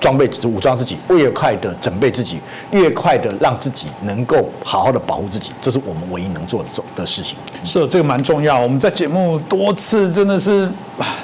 [0.00, 2.38] 装备武装自己，越快的准备自己，
[2.70, 7.36] 越快的让自己能够好好的保护自己，这是我们唯一能做的的事情。
[7.64, 8.58] 是，这个蛮重要。
[8.58, 10.70] 我们在节目多次真的是，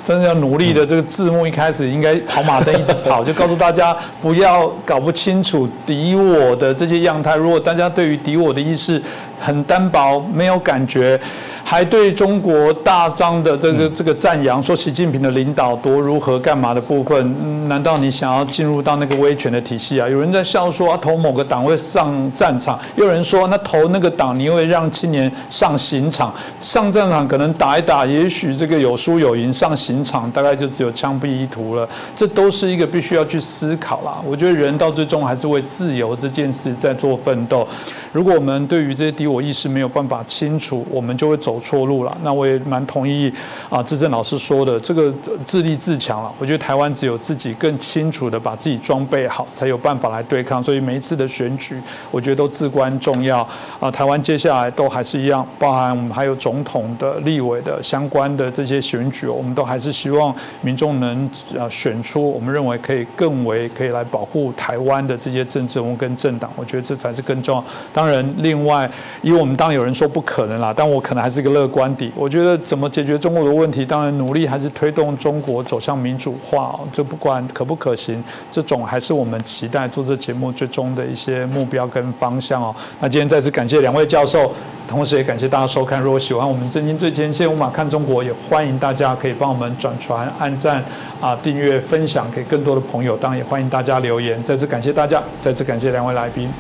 [0.07, 0.85] 真的要努力的。
[0.85, 7.37] 这个字幕一开始应该跑马灯一直跑，就告诉大家不要搞不清楚敌我的这些样态。
[7.37, 9.01] 如果大家对于敌我的意识
[9.39, 11.21] 很单薄，没有感觉。
[11.65, 20.09] 还对中国大张的这个这个赞扬，说习近平的领导多如何干嘛的部分，难道你想要进入到那个威权的体系啊？
[20.09, 31.89] 有人在笑说啊投某个党会上战场，有人说那投那个党你会让青年上刑场，上战场可能打一打，也许这个有输有赢，上刑场大概就只有枪毙一途了。
[32.15, 34.21] 这都是一个必须要去思考啦。
[34.27, 37.67] 我觉得人到最终还是为自由这件事在做奋斗。
[38.13, 42.19] 如果我们对于这些敌我意识没有办法清楚，我们就会走错路了。
[42.23, 43.33] 那我也蛮同意
[43.71, 45.13] 啊，志正老师说的，这个
[45.47, 46.31] 自立自强了。
[46.39, 50.63] 我觉得台湾只有自己更清楚的把自己装备好，才有办法来对抗。
[50.63, 53.47] 所以每一次的选举，我觉得都至关重要
[53.81, 53.91] 啊。
[53.91, 61.25] 台湾接下来都还是一样，包含我们还有总统的、立委的相关的这些选举，我们都还是希望民众能
[61.59, 66.53] 啊选出我们认为可以更为可以来保护台湾的这些政治人物跟政党。
[66.57, 67.65] 我觉得这才是更重要。
[68.03, 68.91] 当然，另外，
[69.21, 72.11] 因为我们当然有人说不可能啦，但我可能还是一个乐观底。
[72.17, 76.77] 我觉得怎么解决中国的问题，当然努力还是推动中国走向民主化。
[76.93, 82.75] 这不管可不可行，这种还是我们期待做这节目最终的一些目标跟方向哦。
[82.99, 84.51] 那今天再次感谢两位教授，
[84.89, 86.03] 同时也感谢大家收看。
[86.03, 90.83] 如果喜欢我们《震惊最前线》，无马看中国，也欢迎大家可以帮我们转传、按赞
[91.21, 93.17] 啊、订阅、分享给更多的朋友。
[93.17, 94.43] 当然也欢迎大家留言。
[94.43, 96.51] 再次感谢大家，再次感谢两位来宾。